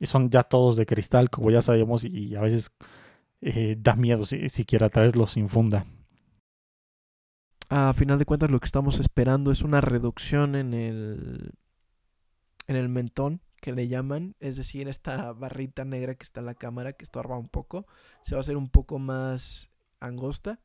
son 0.00 0.30
ya 0.30 0.44
todos 0.44 0.76
de 0.76 0.86
cristal, 0.86 1.28
como 1.28 1.50
ya 1.50 1.60
sabemos, 1.60 2.04
y, 2.04 2.08
y 2.08 2.34
a 2.36 2.40
veces 2.40 2.70
eh, 3.40 3.76
da 3.78 3.96
miedo 3.96 4.26
si, 4.26 4.48
siquiera 4.48 4.88
traerlos 4.88 5.32
sin 5.32 5.48
funda. 5.48 5.86
A 7.68 7.92
final 7.94 8.18
de 8.18 8.24
cuentas 8.24 8.50
lo 8.50 8.60
que 8.60 8.66
estamos 8.66 9.00
esperando 9.00 9.50
es 9.50 9.62
una 9.62 9.80
reducción 9.80 10.54
en 10.54 10.72
el 10.72 11.52
en 12.68 12.76
el 12.76 12.88
mentón 12.88 13.40
que 13.60 13.72
le 13.72 13.88
llaman, 13.88 14.34
es 14.40 14.56
decir, 14.56 14.88
esta 14.88 15.32
barrita 15.32 15.84
negra 15.84 16.14
que 16.14 16.24
está 16.24 16.40
en 16.40 16.46
la 16.46 16.54
cámara 16.54 16.92
que 16.92 17.04
estorba 17.04 17.36
un 17.38 17.48
poco, 17.48 17.86
se 18.22 18.34
va 18.34 18.40
a 18.40 18.42
hacer 18.42 18.56
un 18.56 18.68
poco 18.68 18.98
más 18.98 19.68
angosta 20.00 20.60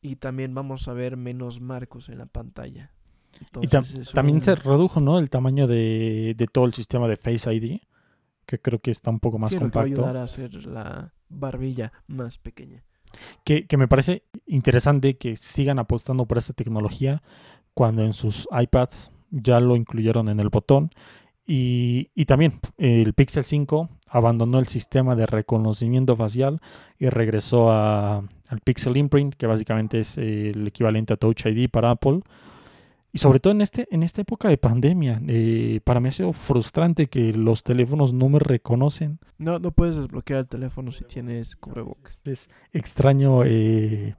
y 0.00 0.16
también 0.16 0.54
vamos 0.54 0.86
a 0.88 0.92
ver 0.92 1.16
menos 1.16 1.60
marcos 1.60 2.08
en 2.08 2.18
la 2.18 2.26
pantalla. 2.26 2.92
Y 3.60 3.66
tam- 3.66 4.12
también 4.12 4.40
se 4.40 4.54
redujo, 4.54 5.00
¿no? 5.00 5.18
El 5.18 5.30
tamaño 5.30 5.66
de, 5.66 6.34
de 6.36 6.46
todo 6.46 6.66
el 6.66 6.74
sistema 6.74 7.08
de 7.08 7.16
Face 7.16 7.52
ID, 7.52 7.80
que 8.46 8.60
creo 8.60 8.78
que 8.78 8.90
está 8.92 9.10
un 9.10 9.18
poco 9.18 9.38
más 9.38 9.50
sí, 9.50 9.58
lo 9.58 9.62
que 9.70 9.78
va 9.78 9.82
a 9.82 9.84
compacto. 9.84 10.02
ayudar 10.02 10.16
a 10.18 10.22
hacer 10.24 10.54
la 10.66 11.12
barbilla 11.28 11.92
más 12.06 12.38
pequeña. 12.38 12.84
Que, 13.44 13.66
que 13.66 13.76
me 13.76 13.88
parece 13.88 14.24
interesante 14.46 15.16
que 15.16 15.36
sigan 15.36 15.78
apostando 15.78 16.26
por 16.26 16.38
esta 16.38 16.52
tecnología 16.52 17.22
cuando 17.72 18.02
en 18.02 18.12
sus 18.12 18.46
iPads 18.52 19.10
ya 19.30 19.58
lo 19.60 19.74
incluyeron 19.76 20.28
en 20.28 20.38
el 20.38 20.48
botón. 20.48 20.90
Y, 21.46 22.10
y 22.14 22.24
también 22.24 22.60
el 22.78 23.12
Pixel 23.14 23.44
5 23.44 23.90
abandonó 24.08 24.58
el 24.58 24.66
sistema 24.66 25.14
de 25.16 25.26
reconocimiento 25.26 26.16
facial 26.16 26.60
y 26.98 27.08
regresó 27.08 27.70
a- 27.70 28.18
al 28.48 28.60
Pixel 28.64 28.96
Imprint, 28.96 29.34
que 29.34 29.46
básicamente 29.46 29.98
es 30.00 30.16
el 30.18 30.66
equivalente 30.66 31.12
a 31.12 31.16
Touch 31.16 31.46
ID 31.46 31.68
para 31.68 31.90
Apple. 31.90 32.20
Y 33.12 33.18
sobre 33.18 33.38
todo 33.40 33.52
en, 33.52 33.60
este, 33.60 33.86
en 33.92 34.02
esta 34.02 34.22
época 34.22 34.48
de 34.48 34.56
pandemia, 34.58 35.20
eh, 35.28 35.80
para 35.84 36.00
mí 36.00 36.08
ha 36.08 36.12
sido 36.12 36.32
frustrante 36.32 37.06
que 37.06 37.32
los 37.32 37.62
teléfonos 37.62 38.12
no 38.12 38.28
me 38.28 38.40
reconocen. 38.40 39.20
No, 39.38 39.58
no 39.60 39.70
puedes 39.70 39.94
desbloquear 39.96 40.40
el 40.40 40.48
teléfono 40.48 40.90
si 40.90 41.04
tienes 41.04 41.54
cubrebocas. 41.56 42.18
Es 42.24 42.48
extraño 42.72 43.44
eh, 43.44 44.16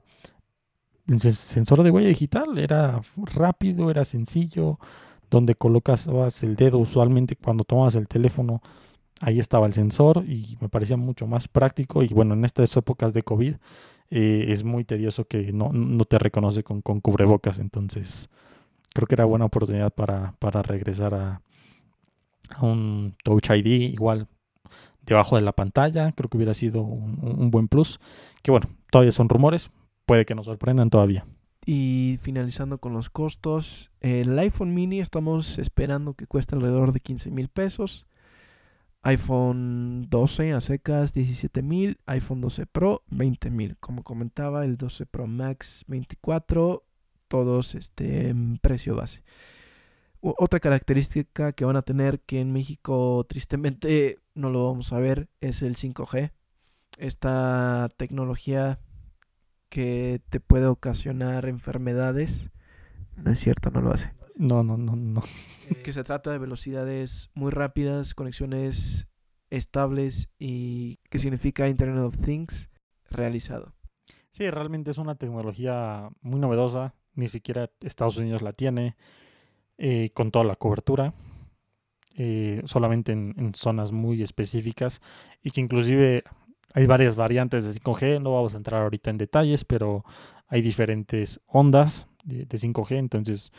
el 1.08 1.14
sen- 1.18 1.32
sensor 1.32 1.82
de 1.82 1.90
huella 1.90 2.08
digital. 2.08 2.56
Era 2.58 3.00
rápido, 3.34 3.90
era 3.90 4.04
sencillo. 4.04 4.78
Donde 5.30 5.54
colocas 5.54 6.08
el 6.42 6.56
dedo 6.56 6.78
usualmente 6.78 7.36
cuando 7.36 7.64
tomabas 7.64 7.94
el 7.96 8.06
teléfono, 8.08 8.60
ahí 9.20 9.38
estaba 9.40 9.66
el 9.66 9.72
sensor 9.72 10.24
y 10.28 10.56
me 10.60 10.68
parecía 10.68 10.96
mucho 10.96 11.26
más 11.26 11.48
práctico. 11.48 12.02
Y 12.02 12.08
bueno, 12.08 12.34
en 12.34 12.44
estas 12.44 12.76
épocas 12.76 13.12
de 13.12 13.22
COVID 13.22 13.54
eh, 14.10 14.44
es 14.48 14.62
muy 14.64 14.84
tedioso 14.84 15.24
que 15.26 15.52
no, 15.52 15.72
no 15.72 16.04
te 16.04 16.18
reconoce 16.18 16.62
con, 16.62 16.80
con 16.82 17.00
cubrebocas. 17.00 17.58
Entonces 17.58 18.30
creo 18.94 19.06
que 19.08 19.14
era 19.16 19.24
buena 19.24 19.46
oportunidad 19.46 19.92
para, 19.92 20.34
para 20.38 20.62
regresar 20.62 21.12
a, 21.14 21.40
un 22.62 23.14
Touch 23.24 23.50
ID 23.50 23.66
igual 23.92 24.28
debajo 25.04 25.36
de 25.36 25.42
la 25.42 25.52
pantalla. 25.52 26.12
Creo 26.12 26.28
que 26.30 26.36
hubiera 26.36 26.54
sido 26.54 26.82
un- 26.82 27.18
un 27.22 27.50
buen 27.50 27.68
plus. 27.68 27.98
Que 28.42 28.50
bueno, 28.52 28.68
todavía 28.90 29.12
son 29.12 29.28
rumores. 29.28 29.70
Puede 30.06 30.24
que 30.24 30.34
nos 30.36 30.46
sorprendan 30.46 30.88
todavía. 30.90 31.26
Y 31.68 32.18
finalizando 32.22 32.78
con 32.78 32.92
los 32.92 33.10
costos, 33.10 33.90
el 33.98 34.38
iPhone 34.38 34.72
mini 34.72 35.00
estamos 35.00 35.58
esperando 35.58 36.14
que 36.14 36.28
cueste 36.28 36.54
alrededor 36.54 36.92
de 36.92 37.00
15 37.00 37.32
mil 37.32 37.48
pesos. 37.48 38.06
iPhone 39.02 40.06
12 40.08 40.52
a 40.52 40.60
secas 40.60 41.12
17 41.12 41.62
mil, 41.62 41.98
iPhone 42.06 42.40
12 42.40 42.66
Pro 42.66 43.02
20 43.08 43.50
mil. 43.50 43.76
Como 43.78 44.04
comentaba, 44.04 44.64
el 44.64 44.76
12 44.76 45.06
Pro 45.06 45.26
Max 45.26 45.84
24, 45.88 46.84
todos 47.26 47.74
este, 47.74 48.28
en 48.28 48.58
precio 48.58 48.94
base. 48.94 49.24
Otra 50.20 50.60
característica 50.60 51.52
que 51.52 51.64
van 51.64 51.76
a 51.76 51.82
tener 51.82 52.20
que 52.20 52.40
en 52.40 52.52
México 52.52 53.26
tristemente 53.28 54.18
no 54.34 54.50
lo 54.50 54.66
vamos 54.66 54.92
a 54.92 55.00
ver 55.00 55.28
es 55.40 55.62
el 55.62 55.74
5G. 55.74 56.30
Esta 56.98 57.88
tecnología 57.96 58.78
que 59.76 60.22
te 60.30 60.40
puede 60.40 60.64
ocasionar 60.64 61.44
enfermedades. 61.46 62.50
No 63.14 63.30
es 63.30 63.38
cierto, 63.40 63.70
no 63.70 63.82
lo 63.82 63.92
hace. 63.92 64.14
No, 64.34 64.62
no, 64.64 64.78
no, 64.78 64.96
no. 64.96 65.22
Que 65.84 65.92
se 65.92 66.02
trata 66.02 66.30
de 66.30 66.38
velocidades 66.38 67.28
muy 67.34 67.50
rápidas, 67.50 68.14
conexiones 68.14 69.06
estables 69.50 70.30
y 70.38 70.96
que 71.10 71.18
significa 71.18 71.68
Internet 71.68 72.04
of 72.04 72.16
Things 72.16 72.70
realizado. 73.10 73.74
Sí, 74.30 74.48
realmente 74.48 74.92
es 74.92 74.96
una 74.96 75.16
tecnología 75.16 76.08
muy 76.22 76.40
novedosa. 76.40 76.94
Ni 77.12 77.28
siquiera 77.28 77.70
Estados 77.80 78.16
Unidos 78.16 78.40
la 78.40 78.54
tiene 78.54 78.96
eh, 79.76 80.08
con 80.14 80.30
toda 80.30 80.46
la 80.46 80.56
cobertura. 80.56 81.12
eh, 82.14 82.62
solamente 82.64 83.12
en, 83.12 83.34
en 83.36 83.54
zonas 83.54 83.92
muy 83.92 84.22
específicas 84.22 85.02
y 85.42 85.50
que 85.50 85.60
inclusive 85.60 86.24
hay 86.76 86.86
varias 86.86 87.16
variantes 87.16 87.64
de 87.64 87.72
5G. 87.80 88.20
No 88.22 88.32
vamos 88.32 88.54
a 88.54 88.58
entrar 88.58 88.82
ahorita 88.82 89.10
en 89.10 89.18
detalles, 89.18 89.64
pero 89.64 90.04
hay 90.46 90.62
diferentes 90.62 91.40
ondas 91.46 92.06
de, 92.24 92.44
de 92.44 92.58
5G. 92.58 92.98
Entonces, 92.98 93.50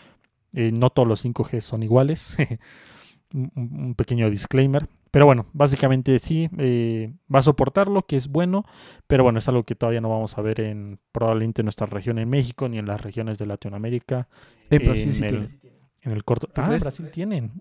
eh, 0.53 0.71
no 0.71 0.89
todos 0.89 1.07
los 1.07 1.25
5G 1.25 1.59
son 1.61 1.83
iguales. 1.83 2.37
un, 3.33 3.95
pequeño 3.95 4.29
disclaimer. 4.29 4.87
Pero 5.11 5.25
bueno, 5.25 5.47
básicamente 5.53 6.19
sí, 6.19 6.49
eh, 6.57 7.13
va 7.33 7.39
a 7.39 7.41
soportarlo, 7.43 8.03
que 8.05 8.15
es 8.17 8.27
bueno. 8.27 8.65
Pero 9.07 9.23
bueno, 9.23 9.39
es 9.39 9.47
algo 9.47 9.63
que 9.63 9.75
todavía 9.75 10.01
no 10.01 10.09
vamos 10.09 10.37
a 10.37 10.41
ver 10.41 10.59
en 10.61 10.99
probablemente 11.11 11.61
en 11.61 11.65
nuestra 11.65 11.87
región 11.87 12.19
en 12.19 12.29
México 12.29 12.67
ni 12.69 12.77
en 12.77 12.85
las 12.85 13.01
regiones 13.01 13.37
de 13.39 13.45
Latinoamérica. 13.47 14.27
En 14.69 14.83
Brasil 14.85 15.07
en 15.07 15.13
sí 15.13 15.23
el- 15.23 15.29
tiene. 15.47 15.47
En 16.03 16.11
el 16.11 16.23
corto. 16.23 16.47
¿Tú 16.47 16.61
Ah, 16.61 16.67
crees? 16.67 16.83
Brasil 16.83 17.09
tienen. 17.11 17.51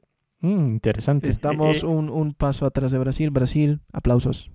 Mm, 0.40 0.68
interesante. 0.68 1.28
Estamos 1.30 1.78
Eh, 1.78 1.86
eh, 1.86 1.88
un, 1.88 2.10
un 2.10 2.34
paso 2.34 2.66
atrás 2.66 2.92
de 2.92 2.98
Brasil. 2.98 3.30
Brasil, 3.30 3.80
aplausos. 3.92 4.50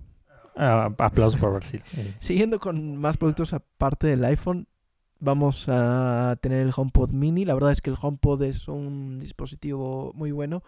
Ah, 0.56 0.94
aplausos 0.98 1.38
para 1.40 1.52
Brasil. 1.54 1.82
Siguiendo 2.18 2.58
con 2.60 2.96
más 2.96 3.16
productos 3.16 3.52
aparte 3.52 4.06
del 4.06 4.24
iPhone, 4.24 4.66
vamos 5.18 5.66
a 5.68 6.36
tener 6.40 6.60
el 6.66 6.72
HomePod 6.76 7.10
Mini. 7.12 7.44
La 7.44 7.54
verdad 7.54 7.72
es 7.72 7.80
que 7.80 7.90
el 7.90 7.96
HomePod 8.00 8.42
es 8.42 8.68
un 8.68 9.18
dispositivo 9.20 10.12
muy 10.14 10.32
bueno. 10.32 10.62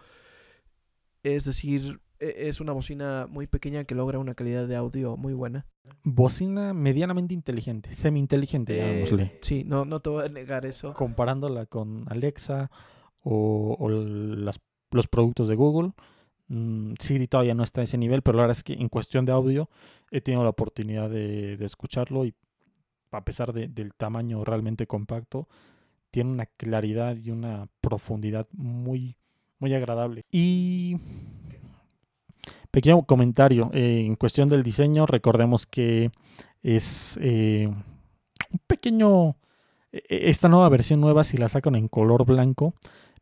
Es 1.23 1.45
decir, 1.45 1.99
e- 2.19 2.47
es 2.47 2.61
una 2.61 2.71
bocina 2.71 3.27
muy 3.29 3.47
pequeña 3.47 3.83
que 3.83 3.95
logra 3.95 4.19
una 4.19 4.35
calidad 4.35 4.67
de 4.67 4.75
audio 4.75 5.17
muy 5.17 5.33
buena. 5.33 5.65
bocina 6.03 6.73
medianamente 6.73 7.33
inteligente, 7.33 7.93
semi-inteligente, 7.93 8.75
Eh, 8.75 8.79
llamémosle. 9.05 9.37
sí, 9.41 9.63
no, 9.65 9.85
no 9.85 9.99
te 9.99 10.09
voy 10.09 10.25
a 10.25 10.29
negar 10.29 10.65
eso. 10.65 10.93
Comparándola 10.93 11.65
con 11.67 12.05
Alexa 12.09 12.71
o, 13.21 13.75
o 13.79 13.89
las- 13.89 14.59
los 14.91 15.07
productos 15.07 15.47
de 15.47 15.55
Google. 15.55 15.91
Mm, 16.47 16.93
Siri 16.99 17.27
todavía 17.27 17.53
no 17.53 17.63
está 17.63 17.81
a 17.81 17.83
ese 17.85 17.97
nivel, 17.97 18.21
pero 18.21 18.37
la 18.37 18.43
verdad 18.43 18.57
es 18.57 18.63
que 18.63 18.73
en 18.73 18.89
cuestión 18.89 19.25
de 19.25 19.31
audio 19.31 19.69
he 20.11 20.21
tenido 20.21 20.43
la 20.43 20.49
oportunidad 20.49 21.09
de, 21.09 21.57
escucharlo 21.65 22.25
y 22.25 22.33
a 23.11 23.23
pesar 23.23 23.53
de- 23.53 23.67
del 23.67 23.93
tamaño 23.93 24.43
realmente 24.43 24.87
compacto, 24.87 25.47
tiene 26.11 26.31
una 26.31 26.45
claridad 26.45 27.17
y 27.17 27.31
una 27.31 27.67
profundidad 27.81 28.47
muy, 28.51 29.17
muy 29.59 29.73
agradable. 29.73 30.25
Y 30.31 30.97
Pequeño 32.75 33.03
comentario 33.03 33.69
eh, 33.73 34.03
en 34.05 34.17
cuestión 34.17 34.49
del 34.49 34.61
diseño, 34.61 35.05
recordemos 35.05 35.65
que 35.65 36.11
es 36.61 37.17
eh, 37.21 37.67
un 37.67 38.59
pequeño, 38.67 39.37
e, 39.93 40.03
e, 40.09 40.29
esta 40.29 40.49
nueva 40.49 40.67
versión 40.67 40.99
nueva, 40.99 41.23
si 41.23 41.37
la 41.37 41.47
sacan 41.47 41.75
en 41.75 41.87
color 41.87 42.25
blanco, 42.25 42.73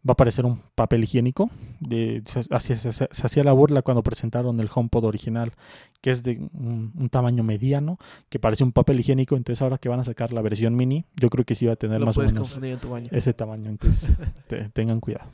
va 0.08 0.12
a 0.12 0.14
aparecer 0.14 0.46
un 0.46 0.62
papel 0.76 1.04
higiénico. 1.04 1.50
De, 1.80 2.24
se, 2.26 2.44
se, 2.76 3.08
hacía 3.26 3.44
la 3.44 3.54
burla 3.54 3.82
cuando 3.82 4.04
presentaron 4.04 4.60
el 4.60 4.70
HomePod 4.74 5.06
original, 5.06 5.54
que 6.02 6.12
es 6.12 6.24
de 6.24 6.38
un, 6.54 7.10
tamaño 7.10 7.44
mediano, 7.44 7.98
que 8.30 8.40
parece 8.40 8.64
un 8.64 8.74
papel 8.74 9.00
higiénico. 9.00 9.36
Entonces 9.36 9.62
ahora 9.62 9.78
que 9.78 9.90
van 9.90 10.00
a 10.00 10.04
sacar 10.04 10.34
la 10.34 10.42
versión 10.42 10.76
mini, 10.76 11.06
yo 11.16 11.30
creo 11.30 11.46
que 11.46 11.56
sí 11.56 11.66
va 11.66 11.74
a 11.74 11.78
tener 11.78 12.02
más 12.02 12.18
o 12.18 12.22
menos 12.22 12.60
ese 13.12 13.34
tamaño. 13.34 13.70
Entonces 13.70 14.12
tengan 14.74 15.00
cuidado. 15.00 15.32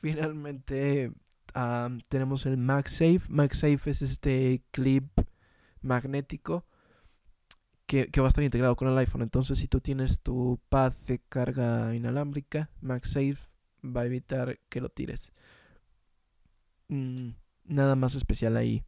Finalmente 0.00 1.12
tenemos 2.08 2.46
el 2.46 2.56
MagSafe. 2.56 3.22
MagSafe 3.28 3.90
es 3.90 4.02
este 4.02 4.62
clip 4.70 5.08
magnético 5.80 6.64
que, 7.86 8.06
que, 8.06 8.20
va 8.20 8.28
a 8.28 8.28
estar 8.28 8.44
integrado 8.44 8.76
con 8.76 8.88
el 8.88 8.96
iPhone. 8.98 9.22
Entonces 9.22 9.58
si 9.58 9.66
tú 9.66 9.80
tienes 9.80 10.20
tu 10.22 10.60
pad 10.68 10.92
de 11.08 11.18
carga 11.28 11.94
inalámbrica, 11.94 12.70
MagSafe 12.80 13.51
va 13.84 14.02
a 14.02 14.06
evitar 14.06 14.58
que 14.68 14.80
lo 14.80 14.88
tires. 14.88 15.32
Mm, 16.88 17.30
nada 17.64 17.96
más 17.96 18.14
especial 18.14 18.56
ahí. 18.56 18.84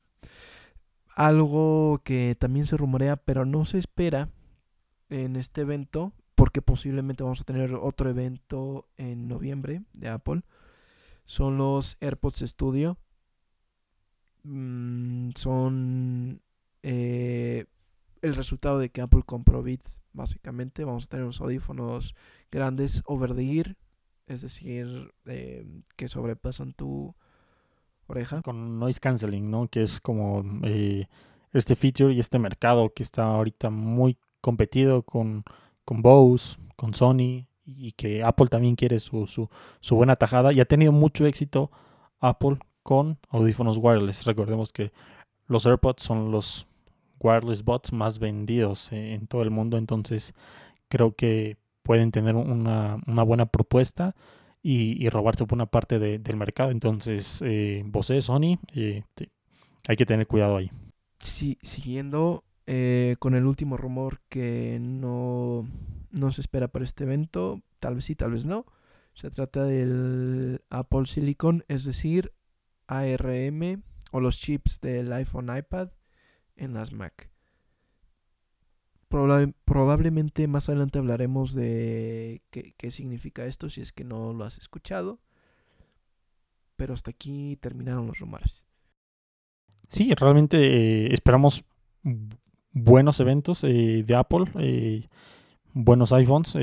Algo 1.16 2.00
que 2.04 2.36
también 2.38 2.66
se 2.66 2.76
rumorea, 2.76 3.16
pero 3.16 3.44
no 3.44 3.64
se 3.64 3.78
espera 3.78 4.30
en 5.10 5.36
este 5.36 5.62
evento, 5.62 6.12
porque 6.34 6.62
posiblemente 6.62 7.22
vamos 7.22 7.40
a 7.40 7.44
tener 7.44 7.74
otro 7.74 8.10
evento 8.10 8.88
en 8.96 9.28
noviembre 9.28 9.82
de 9.92 10.08
Apple, 10.08 10.42
son 11.24 11.56
los 11.56 11.96
AirPods 12.00 12.40
Studio. 12.40 12.98
Mm, 14.42 15.30
son 15.36 16.42
eh, 16.82 17.64
el 18.20 18.34
resultado 18.34 18.78
de 18.78 18.90
que 18.90 19.00
Apple 19.00 19.22
compró 19.24 19.62
Beats, 19.62 20.00
básicamente. 20.12 20.84
Vamos 20.84 21.04
a 21.04 21.08
tener 21.08 21.24
unos 21.24 21.40
audífonos 21.40 22.14
grandes 22.50 23.02
over 23.06 23.34
the 23.34 23.42
ear 23.42 23.76
es 24.26 24.42
decir, 24.42 25.12
eh, 25.26 25.66
que 25.96 26.08
sobrepasan 26.08 26.72
tu 26.72 27.14
oreja. 28.06 28.42
Con 28.42 28.78
noise 28.78 29.00
canceling, 29.00 29.50
¿no? 29.50 29.68
Que 29.68 29.82
es 29.82 30.00
como 30.00 30.44
eh, 30.64 31.06
este 31.52 31.76
feature 31.76 32.12
y 32.12 32.20
este 32.20 32.38
mercado 32.38 32.92
que 32.92 33.02
está 33.02 33.24
ahorita 33.24 33.70
muy 33.70 34.18
competido 34.40 35.02
con, 35.02 35.44
con 35.84 36.02
Bose, 36.02 36.58
con 36.76 36.94
Sony 36.94 37.46
y 37.64 37.92
que 37.92 38.22
Apple 38.22 38.48
también 38.48 38.76
quiere 38.76 39.00
su, 39.00 39.26
su, 39.26 39.48
su 39.80 39.96
buena 39.96 40.16
tajada 40.16 40.52
y 40.52 40.60
ha 40.60 40.66
tenido 40.66 40.92
mucho 40.92 41.24
éxito 41.26 41.70
Apple 42.20 42.58
con 42.82 43.18
audífonos 43.30 43.78
wireless. 43.78 44.24
Recordemos 44.26 44.72
que 44.72 44.92
los 45.46 45.66
AirPods 45.66 46.02
son 46.02 46.30
los 46.30 46.66
wireless 47.20 47.64
bots 47.64 47.92
más 47.92 48.18
vendidos 48.18 48.92
eh, 48.92 49.14
en 49.14 49.26
todo 49.26 49.42
el 49.42 49.50
mundo, 49.50 49.78
entonces 49.78 50.34
creo 50.88 51.14
que 51.14 51.56
pueden 51.84 52.10
tener 52.10 52.34
una, 52.34 52.96
buena 53.24 53.46
propuesta 53.46 54.16
y, 54.62 55.08
robarse 55.10 55.44
por 55.46 55.56
una 55.56 55.66
parte 55.66 55.98
del 55.98 56.36
mercado. 56.36 56.70
Entonces, 56.70 57.42
eh, 57.44 57.84
Sony, 58.20 58.58
eh, 58.74 59.04
hay 59.86 59.96
que 59.96 60.06
tener 60.06 60.26
cuidado 60.26 60.56
ahí. 60.56 60.72
Siguiendo 61.20 62.42
eh, 62.66 63.16
con 63.18 63.34
el 63.34 63.44
último 63.44 63.76
rumor 63.76 64.20
que 64.28 64.78
no, 64.80 65.68
no 66.10 66.32
se 66.32 66.40
espera 66.40 66.68
para 66.68 66.84
este 66.84 67.04
evento, 67.04 67.60
tal 67.78 67.96
vez 67.96 68.06
sí, 68.06 68.16
tal 68.16 68.32
vez 68.32 68.46
no. 68.46 68.64
Se 69.12 69.30
trata 69.30 69.64
del 69.64 70.62
Apple 70.70 71.06
Silicon, 71.06 71.64
es 71.68 71.84
decir, 71.84 72.32
ARM 72.88 73.82
o 74.10 74.20
los 74.20 74.38
chips 74.38 74.80
del 74.80 75.12
iPhone 75.12 75.54
iPad 75.56 75.90
en 76.56 76.74
las 76.74 76.92
Mac 76.92 77.33
probablemente 79.64 80.48
más 80.48 80.68
adelante 80.68 80.98
hablaremos 80.98 81.54
de 81.54 82.42
qué, 82.50 82.90
significa 82.90 83.46
esto 83.46 83.70
si 83.70 83.80
es 83.80 83.92
que 83.92 84.04
no 84.04 84.32
lo 84.32 84.44
has 84.44 84.58
escuchado. 84.58 85.20
Pero 86.76 86.94
hasta 86.94 87.12
aquí 87.12 87.56
terminaron 87.60 88.06
los 88.06 88.18
rumores. 88.18 88.64
Sí, 89.88 90.12
realmente 90.14 90.56
eh, 90.58 91.14
esperamos 91.14 91.64
buenos 92.72 93.20
eventos 93.20 93.62
eh, 93.62 94.02
de 94.04 94.14
Apple, 94.16 94.46
eh, 94.58 95.06
buenos 95.72 96.12
iPhones. 96.12 96.56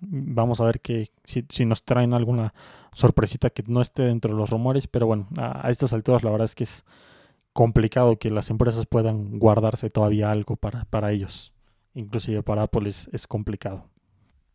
vamos 0.00 0.60
a 0.60 0.64
ver 0.64 0.80
que 0.80 1.10
si, 1.24 1.64
nos 1.64 1.84
traen 1.84 2.12
alguna 2.12 2.52
sorpresita 2.92 3.48
que 3.48 3.62
no 3.66 3.80
esté 3.80 4.02
dentro 4.02 4.32
de 4.32 4.36
los 4.36 4.50
rumores. 4.50 4.86
Pero 4.86 5.06
bueno, 5.06 5.28
a, 5.38 5.70
estas 5.70 5.94
alturas 5.94 6.22
la 6.22 6.30
verdad 6.30 6.44
es 6.44 6.54
que 6.54 6.64
es 6.64 6.84
complicado 7.54 8.18
que 8.18 8.30
las 8.30 8.50
empresas 8.50 8.84
puedan 8.84 9.38
guardarse 9.38 9.88
todavía 9.88 10.30
algo 10.30 10.56
para, 10.56 10.84
para 10.84 11.12
ellos 11.12 11.54
inclusive 11.94 12.42
para 12.42 12.62
Apple 12.62 12.88
es, 12.88 13.26
complicado. 13.26 13.90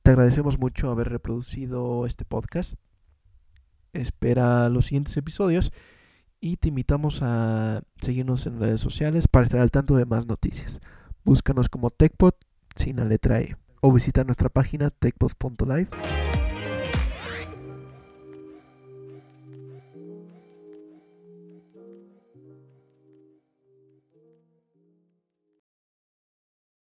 Te 0.04 0.12
agradecemos 0.12 0.60
mucho 0.60 0.90
haber 0.90 1.10
reproducido 1.10 2.06
este 2.06 2.26
podcast. 2.26 2.76
Espera 3.94 4.70
los 4.70 4.86
siguientes 4.86 5.16
episodios 5.18 5.72
y 6.40 6.58
te 6.58 6.70
invitamos 6.70 7.20
a 7.22 7.82
seguirnos 7.98 8.46
en 8.46 8.60
redes 8.60 8.82
sociales 8.82 9.28
para 9.28 9.44
estar 9.44 9.62
al 9.62 9.72
tanto 9.72 9.96
de 9.96 10.06
más 10.06 10.28
noticias. 10.28 10.80
Búscanos 11.24 11.70
como 11.70 11.90
TechPod 11.90 12.34
sin 12.76 12.98
la 12.98 13.06
letra 13.06 13.40
E 13.42 13.56
o 13.82 13.92
visita 13.92 14.24
nuestra 14.24 14.50
página 14.50 14.90
techpod.live 14.90 16.25